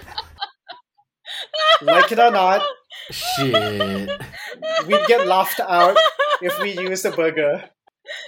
like 1.82 2.12
it 2.12 2.20
or 2.20 2.32
not, 2.32 2.62
Shit. 3.12 4.10
we'd 4.88 5.06
get 5.08 5.28
laughed 5.28 5.60
out 5.60 5.98
if 6.42 6.60
we 6.62 6.72
used 6.80 7.06
a 7.06 7.12
burger. 7.12 7.70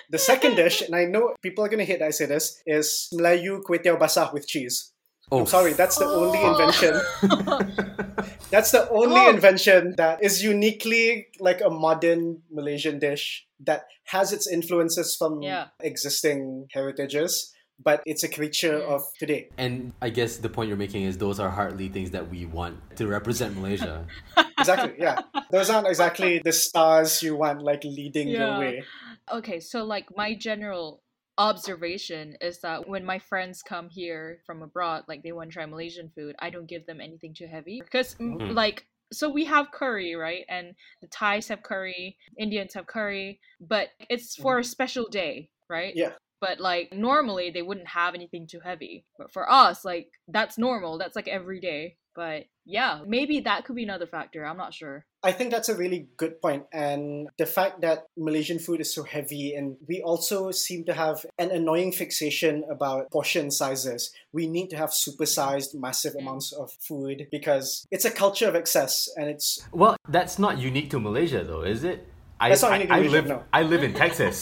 The 0.09 0.17
second 0.17 0.55
dish, 0.55 0.81
and 0.81 0.95
I 0.95 1.05
know 1.05 1.35
people 1.41 1.63
are 1.63 1.69
gonna 1.69 1.85
hate 1.85 1.99
that 1.99 2.07
I 2.07 2.11
say 2.11 2.25
this, 2.25 2.61
is 2.65 3.09
Melayu 3.13 3.61
kway 3.61 3.77
teow 3.83 3.97
basah 3.99 4.33
with 4.33 4.47
cheese. 4.47 4.91
Oh, 5.31 5.39
I'm 5.41 5.45
sorry, 5.45 5.73
that's 5.73 5.97
the 5.97 6.05
only 6.07 6.39
invention. 6.41 6.93
That's 8.49 8.71
the 8.71 8.89
only 8.89 9.19
Oh. 9.19 9.29
invention 9.29 9.93
that 9.97 10.23
is 10.23 10.41
uniquely 10.41 11.27
like 11.39 11.59
a 11.61 11.69
modern 11.69 12.43
Malaysian 12.49 12.97
dish 12.99 13.45
that 13.59 13.85
has 14.05 14.31
its 14.31 14.47
influences 14.47 15.15
from 15.19 15.41
Yeah. 15.43 15.67
existing 15.83 16.67
heritages, 16.71 17.51
but 17.77 18.01
it's 18.05 18.23
a 18.23 18.29
creature 18.31 18.79
Mm. 18.79 18.87
of 18.95 19.01
today. 19.19 19.49
And 19.57 19.91
I 20.01 20.09
guess 20.09 20.37
the 20.37 20.47
point 20.49 20.69
you're 20.69 20.79
making 20.79 21.03
is 21.03 21.17
those 21.17 21.39
are 21.43 21.49
hardly 21.49 21.89
things 21.89 22.11
that 22.11 22.29
we 22.31 22.45
want 22.45 22.79
to 22.95 23.07
represent 23.07 23.55
Malaysia. 23.59 24.07
Exactly, 24.57 24.95
yeah. 24.97 25.21
Those 25.51 25.69
aren't 25.69 25.85
exactly 25.87 26.39
the 26.43 26.51
stars 26.51 27.21
you 27.21 27.35
want 27.35 27.61
like 27.61 27.83
leading 27.83 28.31
the 28.33 28.47
Yeah. 28.47 28.57
way. 28.59 28.83
Okay, 29.31 29.59
so 29.59 29.83
like 29.85 30.07
my 30.15 30.33
general 30.33 31.03
observation 31.37 32.35
is 32.41 32.59
that 32.59 32.87
when 32.87 33.05
my 33.05 33.19
friends 33.19 33.61
come 33.61 33.89
here 33.89 34.39
from 34.45 34.61
abroad, 34.61 35.03
like 35.07 35.23
they 35.23 35.31
want 35.31 35.49
to 35.49 35.53
try 35.53 35.65
Malaysian 35.65 36.11
food, 36.15 36.35
I 36.39 36.49
don't 36.49 36.67
give 36.67 36.85
them 36.85 36.99
anything 37.01 37.33
too 37.33 37.47
heavy 37.47 37.81
because 37.81 38.15
mm, 38.15 38.53
like 38.53 38.85
so 39.11 39.29
we 39.29 39.45
have 39.45 39.71
curry, 39.71 40.15
right? 40.15 40.45
And 40.49 40.75
the 41.01 41.07
Thais 41.07 41.47
have 41.47 41.63
curry, 41.63 42.17
Indians 42.37 42.73
have 42.73 42.87
curry, 42.87 43.39
but 43.59 43.89
it's 44.09 44.35
for 44.35 44.59
a 44.59 44.63
special 44.63 45.07
day, 45.07 45.49
right? 45.69 45.93
Yeah. 45.95 46.13
But 46.41 46.59
like 46.59 46.93
normally 46.93 47.49
they 47.49 47.61
wouldn't 47.61 47.87
have 47.87 48.13
anything 48.13 48.47
too 48.47 48.59
heavy. 48.59 49.05
But 49.17 49.31
for 49.31 49.49
us, 49.51 49.85
like 49.85 50.09
that's 50.27 50.57
normal. 50.57 50.97
That's 50.97 51.15
like 51.15 51.27
every 51.27 51.59
day. 51.59 51.97
But 52.17 52.49
yeah, 52.65 53.05
maybe 53.05 53.41
that 53.45 53.63
could 53.65 53.75
be 53.77 53.83
another 53.85 54.07
factor. 54.09 54.41
I'm 54.43 54.57
not 54.57 54.73
sure. 54.73 55.05
I 55.21 55.31
think 55.31 55.51
that's 55.53 55.69
a 55.69 55.77
really 55.77 56.09
good 56.17 56.41
point, 56.41 56.63
and 56.73 57.29
the 57.37 57.45
fact 57.45 57.81
that 57.85 58.05
Malaysian 58.17 58.57
food 58.57 58.81
is 58.81 58.89
so 58.93 59.03
heavy, 59.03 59.53
and 59.53 59.77
we 59.87 60.01
also 60.01 60.49
seem 60.49 60.81
to 60.89 60.93
have 60.97 61.25
an 61.37 61.51
annoying 61.51 61.91
fixation 61.93 62.63
about 62.71 63.11
portion 63.11 63.51
sizes. 63.51 64.09
We 64.33 64.47
need 64.47 64.69
to 64.73 64.77
have 64.81 64.89
supersized, 64.89 65.75
massive 65.77 66.13
Mm. 66.17 66.21
amounts 66.25 66.53
of 66.57 66.71
food 66.81 67.27
because 67.29 67.85
it's 67.91 68.05
a 68.05 68.13
culture 68.23 68.47
of 68.49 68.55
excess, 68.55 69.07
and 69.17 69.29
it's 69.29 69.61
Well, 69.71 69.93
that's 70.09 70.39
not 70.39 70.57
unique 70.57 70.89
to 70.95 70.99
Malaysia, 70.99 71.43
though, 71.45 71.61
is 71.61 71.83
it? 71.83 72.07
I, 72.41 72.49
That's 72.49 72.61
not 72.65 72.71
I, 72.73 72.75
unique 72.81 72.89
to 72.89 72.93
I 72.93 72.97
Malaysia, 72.97 73.15
live. 73.17 73.27
no. 73.27 73.43
I 73.53 73.61
live 73.61 73.83
in 73.83 73.93
Texas. 73.93 74.37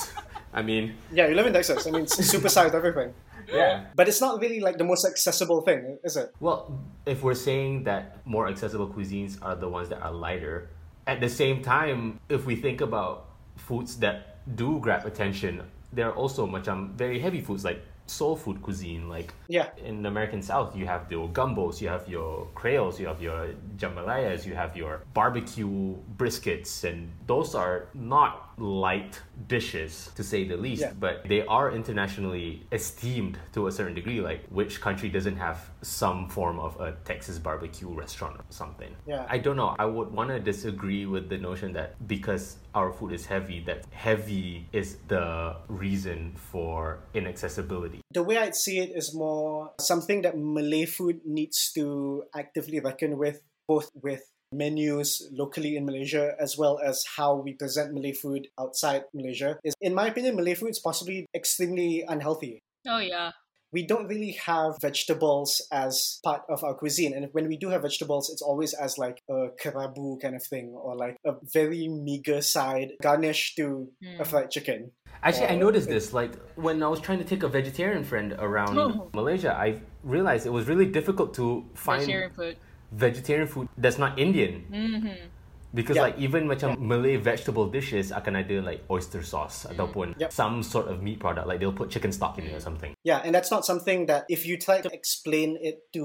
I 0.54 0.62
mean, 0.64 0.96
yeah, 1.12 1.28
you 1.28 1.36
live 1.36 1.48
in 1.48 1.54
Texas. 1.54 1.84
I 1.88 1.92
mean, 1.92 2.04
it's 2.08 2.16
supersized 2.16 2.74
everything, 2.76 3.12
yeah. 3.52 3.86
but 3.96 4.08
it's 4.08 4.22
not 4.22 4.40
really 4.42 4.60
like 4.60 4.78
the 4.78 4.84
most 4.84 5.06
accessible 5.06 5.62
thing, 5.62 5.98
is 6.04 6.18
it? 6.18 6.34
Well, 6.40 6.80
if 7.06 7.24
we're 7.24 7.36
saying 7.36 7.84
that 7.86 8.26
more 8.26 8.48
accessible 8.48 8.88
cuisines 8.88 9.38
are 9.42 9.56
the 9.56 9.70
ones 9.70 9.90
that 9.90 10.02
are 10.02 10.12
lighter, 10.12 10.70
at 11.08 11.20
the 11.20 11.30
same 11.30 11.62
time, 11.62 12.20
if 12.30 12.46
we 12.46 12.56
think 12.56 12.82
about 12.82 13.30
foods 13.56 13.98
that 13.98 14.46
do 14.56 14.80
grab 14.80 15.06
attention, 15.06 15.64
there 15.94 16.10
are 16.10 16.16
also 16.16 16.46
macam 16.46 16.74
um, 16.74 16.94
very 16.98 17.20
heavy 17.20 17.42
foods 17.42 17.64
like 17.64 17.82
soul 18.08 18.36
food 18.36 18.62
cuisine. 18.62 19.10
Like 19.10 19.34
Yeah. 19.48 19.70
in 19.78 20.02
the 20.04 20.10
American 20.10 20.42
South, 20.42 20.76
you 20.76 20.86
have 20.86 21.12
your 21.12 21.30
gumbos, 21.30 21.82
you 21.82 21.90
have 21.90 22.08
your 22.08 22.48
creoles, 22.54 23.00
you 23.00 23.08
have 23.08 23.22
your 23.22 23.54
jambalayas, 23.78 24.46
you 24.46 24.54
have 24.56 24.78
your 24.78 25.02
barbecue 25.14 25.96
briskets, 26.18 26.84
and 26.84 27.10
those 27.28 27.56
are 27.56 27.88
not 27.94 28.55
light 28.58 29.22
dishes 29.48 30.12
to 30.16 30.24
say 30.24 30.44
the 30.48 30.58
least, 30.58 30.82
Yeah. 30.82 30.94
but 31.00 31.28
they 31.28 31.42
are 31.46 31.72
internationally 31.72 32.66
esteemed 32.72 33.38
to 33.54 33.68
a 33.68 33.72
certain 33.72 33.94
degree. 33.94 34.22
Like 34.22 34.46
which 34.50 34.82
country 34.82 35.10
doesn't 35.10 35.38
have 35.38 35.70
some 35.82 36.30
form 36.30 36.60
of 36.60 36.80
a 36.80 36.94
Texas 37.06 37.38
barbecue 37.40 37.90
restaurant 37.90 38.38
or 38.40 38.46
something? 38.50 38.96
Yeah. 39.06 39.26
I 39.30 39.38
don't 39.38 39.58
know. 39.58 39.76
I 39.78 39.86
would 39.86 40.12
want 40.12 40.30
to 40.30 40.40
disagree 40.40 41.06
with 41.06 41.30
the 41.30 41.38
notion 41.38 41.74
that 41.74 41.96
because 42.08 42.58
our 42.74 42.92
food 42.92 43.12
is 43.14 43.26
heavy, 43.26 43.60
that 43.66 43.86
heavy 43.92 44.68
is 44.74 44.98
the 45.08 45.56
reason 45.68 46.34
for 46.36 47.00
inaccessibility. 47.14 48.02
The 48.12 48.24
way 48.24 48.38
I'd 48.38 48.56
see 48.56 48.80
it 48.80 48.92
is 48.96 49.14
more 49.14 49.72
something 49.80 50.22
that 50.24 50.38
Malay 50.38 50.86
food 50.86 51.22
needs 51.26 51.72
to 51.74 52.24
actively 52.36 52.80
reckon 52.80 53.18
with, 53.18 53.42
both 53.68 53.90
with 54.02 54.22
menus 54.58 55.28
locally 55.32 55.76
in 55.76 55.86
Malaysia 55.86 56.34
as 56.40 56.58
well 56.58 56.80
as 56.84 57.04
how 57.18 57.36
we 57.36 57.54
present 57.54 57.94
Malay 57.94 58.14
food 58.14 58.48
outside 58.60 59.04
Malaysia. 59.14 59.60
Is 59.64 59.74
in 59.82 59.94
my 59.94 60.08
opinion, 60.08 60.36
Malay 60.36 60.56
food 60.56 60.70
is 60.72 60.80
possibly 60.80 61.28
extremely 61.36 62.04
unhealthy. 62.08 62.60
Oh 62.88 63.00
yeah. 63.00 63.32
we 63.76 63.84
don't 63.84 64.08
really 64.08 64.32
have 64.40 64.80
vegetables 64.80 65.60
as 65.68 66.20
part 66.24 66.44
of 66.48 66.64
our 66.64 66.72
cuisine. 66.80 67.12
And 67.12 67.28
when 67.36 67.48
we 67.52 67.58
do 67.60 67.68
have 67.76 67.82
vegetables, 67.84 68.30
it's 68.32 68.40
always 68.42 68.72
as 68.72 68.96
like 68.98 69.20
a 69.28 69.52
kerabu 69.60 70.16
kind 70.22 70.32
of 70.32 70.40
thing 70.48 70.72
or 70.72 70.96
like 70.96 71.18
a 71.28 71.34
very 71.52 71.90
meager 71.92 72.40
side 72.40 72.96
garnish 73.04 73.52
to 73.60 73.92
a 74.20 74.24
Mm. 74.24 74.28
fried 74.32 74.48
chicken. 74.56 74.96
Actually, 75.28 75.52
I 75.52 75.58
noticed 75.60 75.90
this. 75.92 76.14
Like 76.16 76.40
when 76.56 76.80
I 76.80 76.88
was 76.88 77.02
trying 77.04 77.20
to 77.20 77.28
take 77.28 77.44
a 77.44 77.52
vegetarian 77.52 78.08
friend 78.08 78.32
around 78.40 78.80
Oh. 78.80 79.12
Malaysia, 79.12 79.52
I 79.52 79.82
realized 80.08 80.48
it 80.48 80.56
was 80.56 80.72
really 80.72 80.88
difficult 80.88 81.36
to 81.42 81.68
find 81.76 82.00
Vegetarian 82.00 82.32
food. 82.32 82.56
Vegetarian 82.96 83.48
food 83.48 83.68
that's 83.78 84.00
not 84.00 84.18
Indian. 84.18 84.64
Mm-hmm. 84.72 85.36
Because 85.76 86.00
Yeah. 86.00 86.08
like 86.08 86.18
even 86.24 86.48
macam 86.48 86.80
Malay 86.80 87.20
vegetable 87.20 87.68
dishes 87.68 88.08
akan 88.16 88.40
ada 88.40 88.64
like 88.64 88.88
oyster 88.88 89.20
sauce 89.20 89.68
ataupun 89.68 90.16
Yep. 90.16 90.32
some 90.32 90.64
sort 90.64 90.88
of 90.88 91.04
meat 91.04 91.20
product. 91.20 91.52
Like 91.52 91.60
they'll 91.60 91.76
put 91.76 91.92
chicken 91.92 92.16
stock 92.16 92.40
in 92.40 92.48
it 92.48 92.56
or 92.56 92.64
something. 92.64 92.96
Yeah, 93.04 93.20
and 93.20 93.36
that's 93.36 93.52
not 93.52 93.68
something 93.68 94.08
that 94.08 94.24
if 94.32 94.48
you 94.48 94.56
try 94.56 94.80
to 94.80 94.88
explain 94.96 95.60
it 95.60 95.92
to 95.92 96.04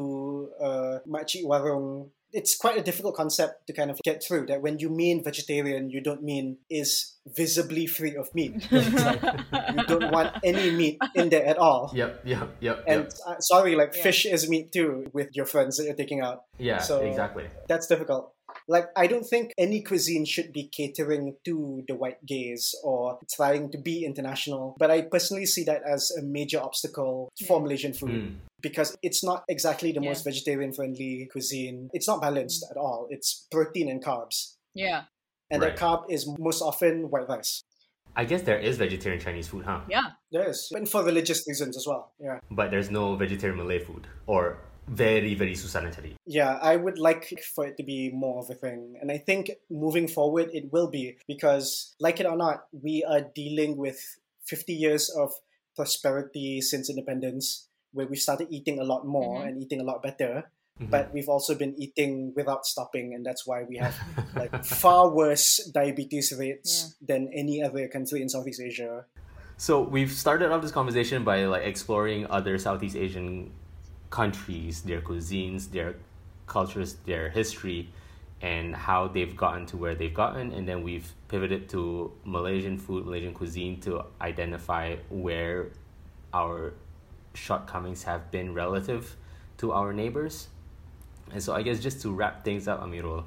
uh, 0.59 0.99
makcik 1.07 1.47
warung, 1.47 2.11
it's 2.33 2.57
quite 2.57 2.77
a 2.79 2.83
difficult 2.83 3.15
concept 3.17 3.67
to 3.67 3.73
kind 3.73 3.91
of 3.91 3.99
get 4.05 4.23
through. 4.23 4.47
That 4.47 4.63
when 4.63 4.79
you 4.79 4.89
mean 4.89 5.23
vegetarian, 5.25 5.91
you 5.91 6.01
don't 6.01 6.23
mean 6.23 6.59
is 6.71 7.17
visibly 7.27 7.87
free 7.87 8.17
of 8.17 8.29
meat. 8.35 8.67
Like 8.71 9.23
you 9.75 9.85
don't 9.87 10.11
want 10.13 10.37
any 10.45 10.71
meat 10.71 10.99
in 11.15 11.29
there 11.29 11.47
at 11.47 11.59
all. 11.59 11.91
Yep, 11.95 12.23
yep, 12.25 12.49
yep, 12.61 12.85
And 12.87 13.03
yep. 13.05 13.13
uh, 13.27 13.39
sorry, 13.41 13.75
like 13.77 13.95
Yeah. 13.97 14.03
fish 14.03 14.27
is 14.27 14.49
meat 14.49 14.73
too 14.73 15.07
with 15.13 15.29
your 15.35 15.47
friends 15.47 15.77
that 15.77 15.85
you're 15.85 15.95
taking 15.95 16.21
out. 16.21 16.45
Yeah, 16.59 16.79
so- 16.79 17.01
exactly. 17.01 17.47
That's 17.69 17.87
difficult. 17.87 18.33
Like, 18.67 18.87
I 18.97 19.07
don't 19.07 19.25
think 19.25 19.53
any 19.59 19.81
cuisine 19.83 20.25
should 20.25 20.53
be 20.53 20.69
catering 20.69 21.37
to 21.45 21.83
the 21.87 21.95
white 21.95 22.25
gaze 22.27 22.75
or 22.83 23.19
trying 23.33 23.71
to 23.71 23.79
be 23.79 24.05
international. 24.05 24.75
But 24.79 24.91
I 24.91 25.03
personally 25.03 25.47
see 25.47 25.63
that 25.65 25.83
as 25.87 26.11
a 26.19 26.23
major 26.23 26.61
obstacle 26.61 27.31
for 27.47 27.61
Malaysian 27.61 27.93
food 27.93 28.11
Mm. 28.11 28.35
Because 28.61 28.97
it's 29.03 29.25
not 29.25 29.45
exactly 29.49 29.93
the 29.93 30.01
Yeah. 30.01 30.09
most 30.11 30.25
vegetarian 30.25 30.73
friendly 30.73 31.29
cuisine. 31.33 31.91
It's 31.93 32.07
not 32.07 32.21
balanced 32.21 32.67
at 32.71 32.77
all. 32.77 33.07
It's 33.11 33.47
protein 33.51 33.89
and 33.89 34.03
carbs. 34.05 34.57
Yeah. 34.75 35.05
And 35.51 35.63
Right. 35.63 35.75
that 35.75 35.79
carb 35.79 36.07
is 36.11 36.29
most 36.39 36.63
often 36.63 37.11
white 37.11 37.29
rice. 37.29 37.63
I 38.17 38.25
guess 38.25 38.43
there 38.43 38.59
is 38.59 38.77
vegetarian 38.77 39.21
Chinese 39.23 39.49
food, 39.49 39.65
huh? 39.65 39.83
Yeah. 39.89 40.19
There 40.31 40.49
is. 40.49 40.71
And 40.75 40.89
for 40.89 41.05
religious 41.05 41.47
reasons 41.47 41.77
as 41.77 41.87
well. 41.87 42.13
Yeah. 42.19 42.41
But 42.51 42.71
there's 42.71 42.91
no 42.91 43.15
vegetarian 43.15 43.59
Malay 43.59 43.79
food 43.79 44.07
or 44.27 44.59
very 44.91 45.39
very 45.39 45.55
susah 45.55 45.87
nak 45.87 45.95
cari. 45.95 46.17
Yeah, 46.27 46.59
I 46.59 46.75
would 46.75 46.99
like 46.99 47.31
for 47.55 47.63
it 47.67 47.79
to 47.79 47.85
be 47.87 48.11
more 48.11 48.43
of 48.43 48.51
a 48.51 48.59
thing. 48.59 48.99
And 49.01 49.13
I 49.15 49.19
think 49.23 49.55
moving 49.71 50.11
forward, 50.11 50.51
it 50.51 50.73
will 50.75 50.91
be 50.91 51.15
because, 51.31 51.95
like 52.03 52.19
it 52.19 52.27
or 52.27 52.35
not, 52.35 52.67
we 52.75 53.07
are 53.07 53.23
dealing 53.23 53.79
with 53.79 54.03
50 54.51 54.75
years 54.75 55.07
of 55.07 55.31
prosperity 55.79 56.59
since 56.61 56.91
independence, 56.91 57.70
where 57.93 58.07
we 58.07 58.17
started 58.17 58.49
eating 58.51 58.79
a 58.79 58.85
lot 58.85 59.07
more 59.07 59.43
Mhm. 59.43 59.49
and 59.49 59.63
eating 59.63 59.81
a 59.81 59.85
lot 59.85 60.03
better. 60.03 60.51
Mhm. 60.81 60.91
But 60.91 61.13
we've 61.13 61.29
also 61.29 61.55
been 61.55 61.75
eating 61.77 62.33
without 62.35 62.65
stopping, 62.65 63.13
and 63.15 63.25
that's 63.25 63.47
why 63.47 63.65
we 63.65 63.77
have 63.77 63.95
like 64.37 64.65
far 64.65 65.11
worse 65.11 65.59
diabetes 65.75 66.33
rates 66.33 66.97
than 67.03 67.29
any 67.35 67.63
other 67.63 67.89
country 67.89 68.23
in 68.23 68.29
Southeast 68.29 68.61
Asia. 68.61 69.05
So 69.57 69.83
we've 69.83 70.11
started 70.11 70.51
off 70.53 70.63
this 70.63 70.73
conversation 70.73 71.23
by 71.23 71.45
like 71.45 71.65
exploring 71.65 72.27
other 72.31 72.57
Southeast 72.57 72.97
Asian 72.97 73.53
countries, 74.09 74.83
their 74.83 75.01
cuisines, 75.03 75.71
their 75.71 75.97
cultures, 76.47 76.97
their 77.05 77.29
history, 77.29 77.93
and 78.41 78.75
how 78.75 79.07
they've 79.07 79.37
gotten 79.37 79.67
to 79.67 79.77
where 79.77 79.95
they've 79.95 80.15
gotten, 80.15 80.51
and 80.53 80.67
then 80.67 80.83
we've 80.83 81.13
pivoted 81.29 81.69
to 81.69 82.11
Malaysian 82.25 82.79
food, 82.79 83.05
Malaysian 83.05 83.35
cuisine 83.35 83.79
to 83.81 84.03
identify 84.23 84.97
where 85.11 85.69
our 86.33 86.73
shortcomings 87.35 88.05
have 88.05 88.31
been 88.31 88.55
relative 88.55 89.17
to 89.59 89.73
our 89.73 89.93
neighbors. 89.93 90.49
And 91.33 91.43
so 91.43 91.55
I 91.55 91.63
guess 91.63 91.81
just 91.81 92.03
to 92.03 92.13
wrap 92.13 92.45
things 92.45 92.67
up, 92.67 92.83
Amirul, 92.83 93.25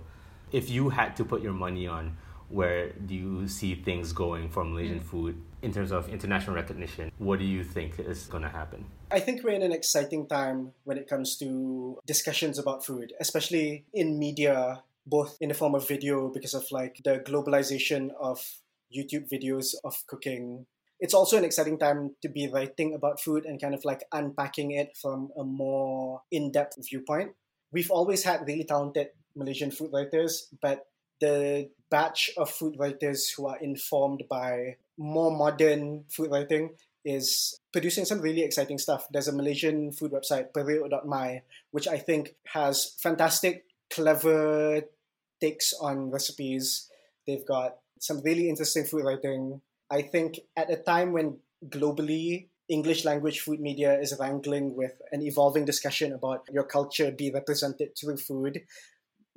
if 0.52 0.70
you 0.70 0.90
had 0.90 1.16
to 1.18 1.26
put 1.26 1.42
your 1.42 1.54
money 1.54 1.88
on 1.88 2.18
where 2.50 2.92
do 2.92 3.16
you 3.16 3.48
see 3.48 3.74
things 3.74 4.14
going 4.14 4.50
for 4.50 4.64
Malaysian 4.64 5.00
mm. 5.00 5.04
food 5.04 5.42
in 5.62 5.74
terms 5.74 5.92
of 5.92 6.10
international 6.10 6.56
recognition, 6.56 7.12
what 7.18 7.40
do 7.40 7.46
you 7.46 7.64
think 7.64 8.00
is 8.00 8.28
going 8.28 8.44
to 8.44 8.50
happen? 8.50 8.86
I 9.12 9.20
think 9.20 9.44
we're 9.44 9.54
in 9.54 9.64
an 9.64 9.72
exciting 9.72 10.28
time 10.28 10.74
when 10.84 10.98
it 10.98 11.08
comes 11.08 11.38
to 11.38 12.00
discussions 12.06 12.60
about 12.60 12.86
food, 12.86 13.14
especially 13.20 13.86
in 13.94 14.20
media, 14.20 14.84
both 15.06 15.38
in 15.42 15.50
the 15.50 15.56
form 15.56 15.74
of 15.74 15.88
video 15.88 16.30
because 16.30 16.54
of 16.54 16.66
like 16.72 17.02
the 17.04 17.20
globalization 17.20 18.12
of 18.20 18.40
YouTube 18.96 19.30
videos 19.32 19.74
of 19.84 20.04
cooking. 20.08 20.66
It's 21.04 21.14
also 21.14 21.36
an 21.36 21.44
exciting 21.44 21.78
time 21.78 22.16
to 22.22 22.30
be 22.30 22.48
writing 22.48 22.96
about 22.96 23.20
food 23.20 23.44
and 23.44 23.60
kind 23.60 23.76
of 23.76 23.84
like 23.84 24.08
unpacking 24.14 24.72
it 24.72 24.96
from 24.96 25.32
a 25.38 25.44
more 25.44 26.22
in 26.32 26.50
depth 26.50 26.80
viewpoint. 26.80 27.36
We've 27.74 27.92
always 27.92 28.24
had 28.24 28.48
really 28.48 28.64
talented 28.64 29.10
Malaysian 29.36 29.70
food 29.70 29.92
writers, 29.92 30.48
but 30.62 30.88
the 31.20 31.70
batch 31.92 32.32
of 32.38 32.50
food 32.50 32.76
writers 32.80 33.30
who 33.36 33.48
are 33.48 33.58
informed 33.58 34.24
by 34.30 34.78
more 34.98 35.36
modern 35.36 36.06
food 36.08 36.32
writing 36.32 36.70
is 37.04 37.60
producing 37.74 38.06
some 38.06 38.22
really 38.22 38.42
exciting 38.42 38.78
stuff. 38.78 39.06
There's 39.12 39.28
a 39.28 39.36
Malaysian 39.36 39.92
food 39.92 40.14
website, 40.14 40.54
periuk.my, 40.56 41.42
which 41.72 41.90
I 41.90 41.98
think 41.98 42.36
has 42.54 42.96
fantastic, 43.04 43.66
clever 43.92 44.84
takes 45.42 45.74
on 45.74 46.12
recipes. 46.12 46.90
They've 47.28 47.46
got 47.46 47.80
some 48.00 48.22
really 48.22 48.48
interesting 48.48 48.86
food 48.86 49.04
writing. 49.04 49.60
I 49.90 50.02
think 50.02 50.40
at 50.56 50.72
a 50.72 50.78
time 50.78 51.14
when 51.14 51.38
globally 51.68 52.48
English 52.70 53.06
language 53.06 53.42
food 53.42 53.60
media 53.60 54.00
is 54.00 54.16
wrangling 54.20 54.76
with 54.76 54.94
an 55.12 55.22
evolving 55.22 55.66
discussion 55.66 56.14
about 56.14 56.48
your 56.52 56.64
culture 56.64 57.12
be 57.12 57.32
represented 57.32 57.98
through 58.00 58.18
food, 58.18 58.64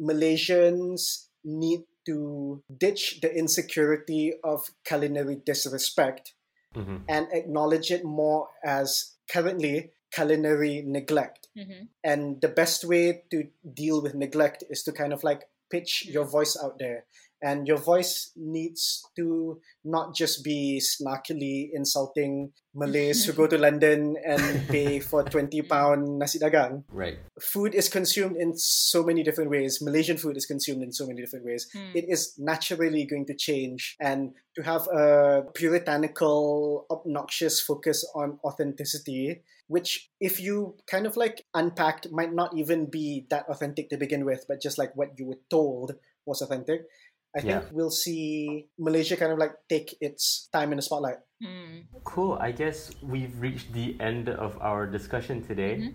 Malaysians 0.01 1.27
need 1.45 1.81
to 2.07 2.63
ditch 2.79 3.21
the 3.21 3.35
insecurity 3.35 4.33
of 4.45 4.71
culinary 4.85 5.37
disrespect 5.45 6.35
Mm-hmm. 6.77 6.97
and 7.09 7.27
acknowledge 7.33 7.91
it 7.91 8.05
more 8.05 8.49
as 8.63 9.15
currently 9.31 9.93
culinary 10.13 10.83
neglect. 10.85 11.49
Mm-hmm. 11.57 11.85
And 12.05 12.41
the 12.43 12.49
best 12.49 12.85
way 12.85 13.23
to 13.31 13.49
deal 13.73 14.03
with 14.03 14.15
neglect 14.15 14.63
is 14.69 14.83
to 14.83 14.93
kind 14.93 15.15
of 15.15 15.25
like 15.25 15.49
pitch 15.71 16.05
your 16.07 16.27
voice 16.27 16.55
out 16.63 16.79
there. 16.79 17.07
And 17.47 17.69
your 17.69 17.79
voice 17.79 18.33
needs 18.35 19.07
to 19.15 19.61
not 19.85 20.17
just 20.17 20.43
be 20.43 20.83
snarkily 20.83 21.71
insulting 21.73 22.51
Malays 22.75 23.25
who 23.25 23.33
go 23.33 23.47
to 23.47 23.57
London 23.67 24.17
and 24.27 24.67
pay 24.67 24.99
for 24.99 25.23
20 25.23 25.63
pound 25.63 26.19
nasi 26.19 26.41
dagang. 26.41 26.83
Right. 26.91 27.19
Food 27.41 27.73
is 27.73 27.89
consumed 27.89 28.37
in 28.37 28.59
so 28.59 29.05
many 29.05 29.23
different 29.23 29.51
ways. 29.51 29.79
Malaysian 29.81 30.17
food 30.17 30.37
is 30.37 30.45
consumed 30.45 30.83
in 30.83 30.91
so 30.91 31.07
many 31.07 31.23
different 31.23 31.47
ways. 31.47 31.71
Hmm. 31.73 31.95
It 31.95 32.07
is 32.09 32.35
naturally 32.37 33.07
going 33.07 33.27
to 33.27 33.35
change. 33.35 33.95
And 34.01 34.35
to 34.57 34.63
have 34.63 34.89
a 34.89 35.45
puritanical, 35.55 36.87
obnoxious 36.91 37.61
focus 37.61 38.05
on 38.17 38.41
authenticity, 38.43 39.43
which, 39.69 40.11
if 40.21 40.41
you 40.41 40.75
kind 40.91 41.07
of 41.07 41.17
like 41.17 41.47
unpacked, 41.55 42.11
might 42.11 42.35
not 42.35 42.59
even 42.59 42.91
be 42.91 43.27
that 43.31 43.47
authentic 43.49 43.89
to 43.91 43.97
begin 43.97 44.25
with, 44.25 44.47
but 44.49 44.61
just 44.61 44.79
like 44.79 44.97
what 44.97 45.17
you 45.17 45.27
were 45.27 45.39
told 45.49 45.95
was 46.27 46.43
authentic. 46.43 46.83
I 47.37 47.41
think 47.45 47.53
Yeah. 47.63 47.69
we'll 47.71 47.93
see 47.93 48.67
Malaysia 48.81 49.17
kind 49.17 49.31
of 49.33 49.37
like 49.39 49.53
take 49.69 49.93
its 50.01 50.49
time 50.53 50.73
in 50.73 50.77
the 50.81 50.83
spotlight. 50.83 51.21
Mm. 51.45 51.85
Cool. 52.05 52.39
I 52.41 52.51
guess 52.51 52.91
we've 53.05 53.37
reached 53.39 53.73
the 53.77 53.93
end 54.01 54.29
of 54.33 54.57
our 54.65 54.87
discussion 54.89 55.45
today. 55.45 55.93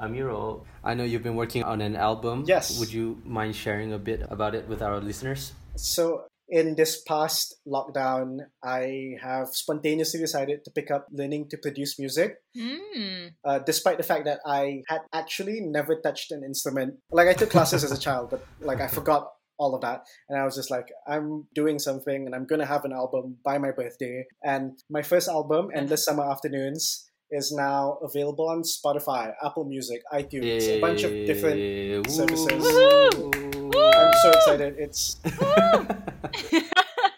Amirul, 0.00 0.64
I 0.84 0.94
know 0.94 1.04
you've 1.04 1.22
been 1.26 1.36
working 1.36 1.62
on 1.62 1.80
an 1.80 1.96
album. 1.96 2.44
Yes. 2.46 2.78
Would 2.80 2.92
you 2.92 3.20
mind 3.24 3.56
sharing 3.56 3.92
a 3.92 3.98
bit 3.98 4.22
about 4.30 4.54
it 4.54 4.68
with 4.68 4.80
our 4.80 5.00
listeners? 5.00 5.52
So 5.76 6.24
in 6.48 6.76
this 6.76 7.02
past 7.02 7.56
lockdown, 7.68 8.38
I 8.64 9.18
have 9.20 9.48
spontaneously 9.52 10.20
decided 10.20 10.64
to 10.64 10.70
pick 10.70 10.90
up 10.90 11.06
learning 11.12 11.50
to 11.50 11.58
produce 11.58 11.98
music, 11.98 12.40
Mm. 12.56 13.34
uh, 13.44 13.58
despite 13.60 13.98
the 13.98 14.06
fact 14.06 14.24
that 14.24 14.40
I 14.46 14.82
had 14.88 15.02
actually 15.12 15.60
never 15.60 16.00
touched 16.00 16.32
an 16.32 16.42
instrument. 16.42 16.96
Like 17.12 17.28
I 17.28 17.34
took 17.34 17.50
classes 17.50 17.84
as 17.84 17.92
a 17.92 17.98
child, 18.00 18.30
but 18.30 18.40
like 18.60 18.80
I 18.80 18.88
forgot 18.88 19.28
all 19.58 19.74
of 19.74 19.80
that, 19.82 20.04
and 20.28 20.38
I 20.38 20.44
was 20.44 20.54
just 20.56 20.70
like, 20.70 20.86
I'm 21.06 21.46
doing 21.54 21.78
something, 21.78 22.26
and 22.26 22.34
I'm 22.34 22.46
gonna 22.46 22.66
have 22.66 22.84
an 22.84 22.92
album 22.92 23.36
by 23.44 23.58
my 23.58 23.70
birthday. 23.72 24.24
And 24.42 24.78
my 24.88 25.02
first 25.02 25.28
album, 25.28 25.68
Endless 25.74 26.04
Summer 26.04 26.24
Afternoons. 26.30 27.04
Is 27.30 27.52
now 27.52 27.98
available 28.02 28.48
on 28.48 28.62
Spotify, 28.62 29.34
Apple 29.44 29.66
Music, 29.66 30.00
iTunes, 30.10 30.66
a 30.66 30.80
bunch 30.80 31.02
of 31.02 31.10
different 31.12 31.58
Yeah, 31.60 32.00
services. 32.08 32.48
woo. 32.64 33.70
I'm 33.84 34.12
so 34.22 34.30
excited. 34.30 34.76
It's 34.78 35.20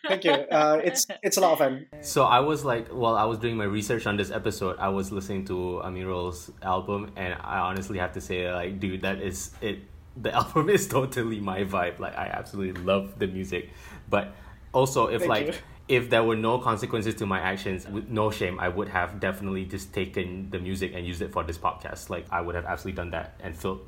thank 0.09 0.25
you. 0.25 0.33
Uh, 0.33 0.81
it's 0.83 1.07
it's 1.23 1.37
a 1.37 1.41
lot 1.41 1.53
of 1.53 1.59
fun. 1.59 1.87
So 2.01 2.25
I 2.25 2.41
was 2.41 2.65
like, 2.65 2.89
while 2.89 3.15
I 3.15 3.23
was 3.25 3.39
doing 3.39 3.57
my 3.57 3.65
research 3.71 4.05
on 4.07 4.17
this 4.17 4.33
episode, 4.33 4.77
I 4.81 4.89
was 4.89 5.13
listening 5.13 5.45
to 5.47 5.81
Amirul's 5.85 6.51
album, 6.63 7.13
and 7.15 7.35
I 7.41 7.59
honestly 7.59 7.99
have 7.99 8.13
to 8.15 8.21
say, 8.21 8.51
like, 8.53 8.81
dude, 8.81 9.03
that 9.03 9.23
is 9.23 9.53
it. 9.61 9.79
The 10.25 10.35
album 10.35 10.69
is 10.69 10.87
totally 10.87 11.41
my 11.41 11.65
vibe. 11.65 11.99
Like, 11.99 12.17
I 12.17 12.27
absolutely 12.27 12.83
love 12.83 13.19
the 13.19 13.27
music, 13.27 13.71
but 14.09 14.35
also 14.73 15.07
if 15.07 15.21
Thank 15.21 15.29
like. 15.31 15.47
you. 15.47 15.53
If 15.89 16.09
there 16.09 16.23
were 16.23 16.37
no 16.37 16.59
consequences 16.59 17.17
to 17.17 17.27
my 17.27 17.41
actions, 17.41 17.85
with 17.85 18.09
no 18.09 18.31
shame, 18.31 18.61
I 18.61 18.69
would 18.69 18.89
have 18.89 19.19
definitely 19.19 19.65
just 19.65 19.93
taken 19.93 20.49
the 20.51 20.61
music 20.61 20.93
and 20.95 21.05
used 21.05 21.21
it 21.21 21.33
for 21.33 21.43
this 21.43 21.59
podcast. 21.59 22.11
Like 22.11 22.27
I 22.31 22.41
would 22.41 22.55
have 22.55 22.65
absolutely 22.65 22.99
done 23.03 23.11
that 23.11 23.35
and 23.43 23.57
felt 23.57 23.81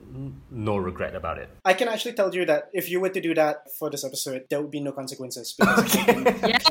no 0.50 0.78
regret 0.78 1.14
about 1.14 1.38
it. 1.38 1.48
I 1.64 1.74
can 1.74 1.86
actually 1.86 2.14
tell 2.14 2.34
you 2.34 2.44
that 2.46 2.70
if 2.72 2.90
you 2.90 2.98
were 2.98 3.10
to 3.10 3.20
do 3.20 3.34
that 3.34 3.70
for 3.78 3.88
this 3.88 4.04
episode, 4.04 4.46
there 4.50 4.60
would 4.60 4.72
be 4.72 4.80
no 4.80 4.90
consequences 4.90 5.54
because 5.56 5.78
I 5.78 6.04
can 6.04 6.24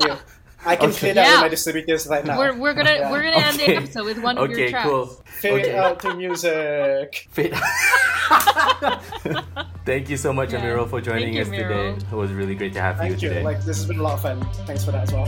Yeah. 0.05 0.20
Clear, 0.64 0.72
I 0.74 0.76
can 0.76 0.89
Okay. 0.89 0.99
clear 0.99 1.14
that 1.16 1.26
Yeah. 1.28 1.32
with 1.34 1.41
my 1.41 1.47
distributors 1.49 2.07
right 2.07 2.24
now. 2.26 2.38
We're, 2.38 2.53
we're 2.53 2.74
gonna 2.74 2.91
Yeah. 2.91 3.12
we're 3.12 3.24
gonna 3.24 3.38
end 3.45 3.57
the 3.59 3.76
episode 3.76 4.05
with 4.05 4.20
one 4.22 4.38
of 4.38 4.49
your 4.49 4.59
Okay, 4.59 4.70
tracks. 4.72 4.89
cool. 4.89 5.05
Fade 5.26 5.66
Okay. 5.66 5.76
out 5.78 5.99
to 6.01 6.14
music. 6.16 7.28
Fit. 7.32 7.53
Thank 9.86 10.09
you 10.09 10.18
so 10.18 10.32
much, 10.32 10.53
Yeah. 10.53 10.62
Amirul, 10.62 10.89
for 10.89 11.01
joining 11.01 11.34
Thank 11.34 11.47
us 11.47 11.53
you, 11.53 11.64
today. 11.64 11.89
It 12.12 12.16
was 12.16 12.32
really 12.32 12.55
great 12.55 12.74
to 12.74 12.82
have 12.82 12.97
Thank 12.97 13.22
you 13.22 13.30
you. 13.30 13.30
today. 13.30 13.43
Like 13.43 13.57
this 13.66 13.78
has 13.78 13.86
been 13.86 13.99
a 13.99 14.03
lot 14.03 14.14
of 14.14 14.22
fun. 14.22 14.39
Thanks 14.68 14.86
for 14.86 14.91
that 14.91 15.03
as 15.03 15.14
well. 15.14 15.28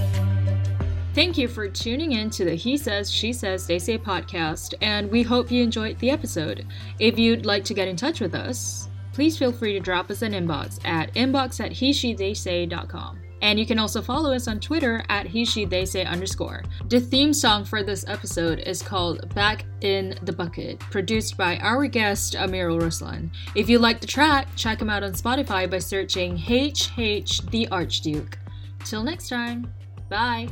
Thank 1.16 1.38
you 1.38 1.48
for 1.48 1.68
tuning 1.68 2.14
in 2.14 2.30
to 2.32 2.44
the 2.46 2.56
He 2.56 2.76
Says, 2.76 3.12
She 3.12 3.34
Says, 3.34 3.68
They 3.68 3.78
Say 3.78 4.00
podcast, 4.00 4.74
and 4.82 5.12
we 5.12 5.22
hope 5.22 5.52
you 5.52 5.62
enjoyed 5.62 6.00
the 6.00 6.10
episode. 6.10 6.66
If 7.00 7.20
you'd 7.20 7.46
like 7.46 7.64
to 7.66 7.74
get 7.76 7.88
in 7.88 7.96
touch 7.96 8.20
with 8.20 8.34
us, 8.34 8.90
please 9.14 9.38
feel 9.38 9.52
free 9.52 9.74
to 9.74 9.80
drop 9.80 10.10
us 10.10 10.24
an 10.24 10.34
inbox 10.34 10.80
at 10.86 11.14
inbox 11.14 11.60
at 11.64 11.72
he 11.72 11.94
she 11.94 12.16
they 12.16 12.34
say.com. 12.34 13.20
And 13.44 13.60
you 13.60 13.66
can 13.66 13.78
also 13.78 14.02
follow 14.02 14.34
us 14.34 14.48
on 14.48 14.62
Twitter 14.62 15.04
at 15.10 15.28
he 15.28 15.44
she 15.44 15.66
they 15.66 15.84
say 15.84 16.06
underscore. 16.06 16.64
The 16.88 17.02
theme 17.02 17.34
song 17.34 17.66
for 17.66 17.84
this 17.84 18.06
episode 18.08 18.60
is 18.60 18.82
called 18.82 19.36
Back 19.36 19.66
in 19.82 20.18
the 20.24 20.32
Bucket, 20.32 20.80
produced 20.80 21.36
by 21.36 21.58
our 21.58 21.86
guest 21.88 22.36
Amirul 22.36 22.82
Ruslan. 22.82 23.30
If 23.54 23.70
you 23.70 23.80
like 23.80 24.00
the 24.00 24.08
track, 24.08 24.48
check 24.56 24.82
him 24.82 24.90
out 24.90 25.04
on 25.04 25.12
Spotify 25.12 25.70
by 25.70 25.80
searching 25.80 26.38
HH 26.38 27.52
the 27.52 27.68
Archduke. 27.70 28.40
Till 28.86 29.04
next 29.04 29.28
time, 29.28 29.72
bye. 30.10 30.48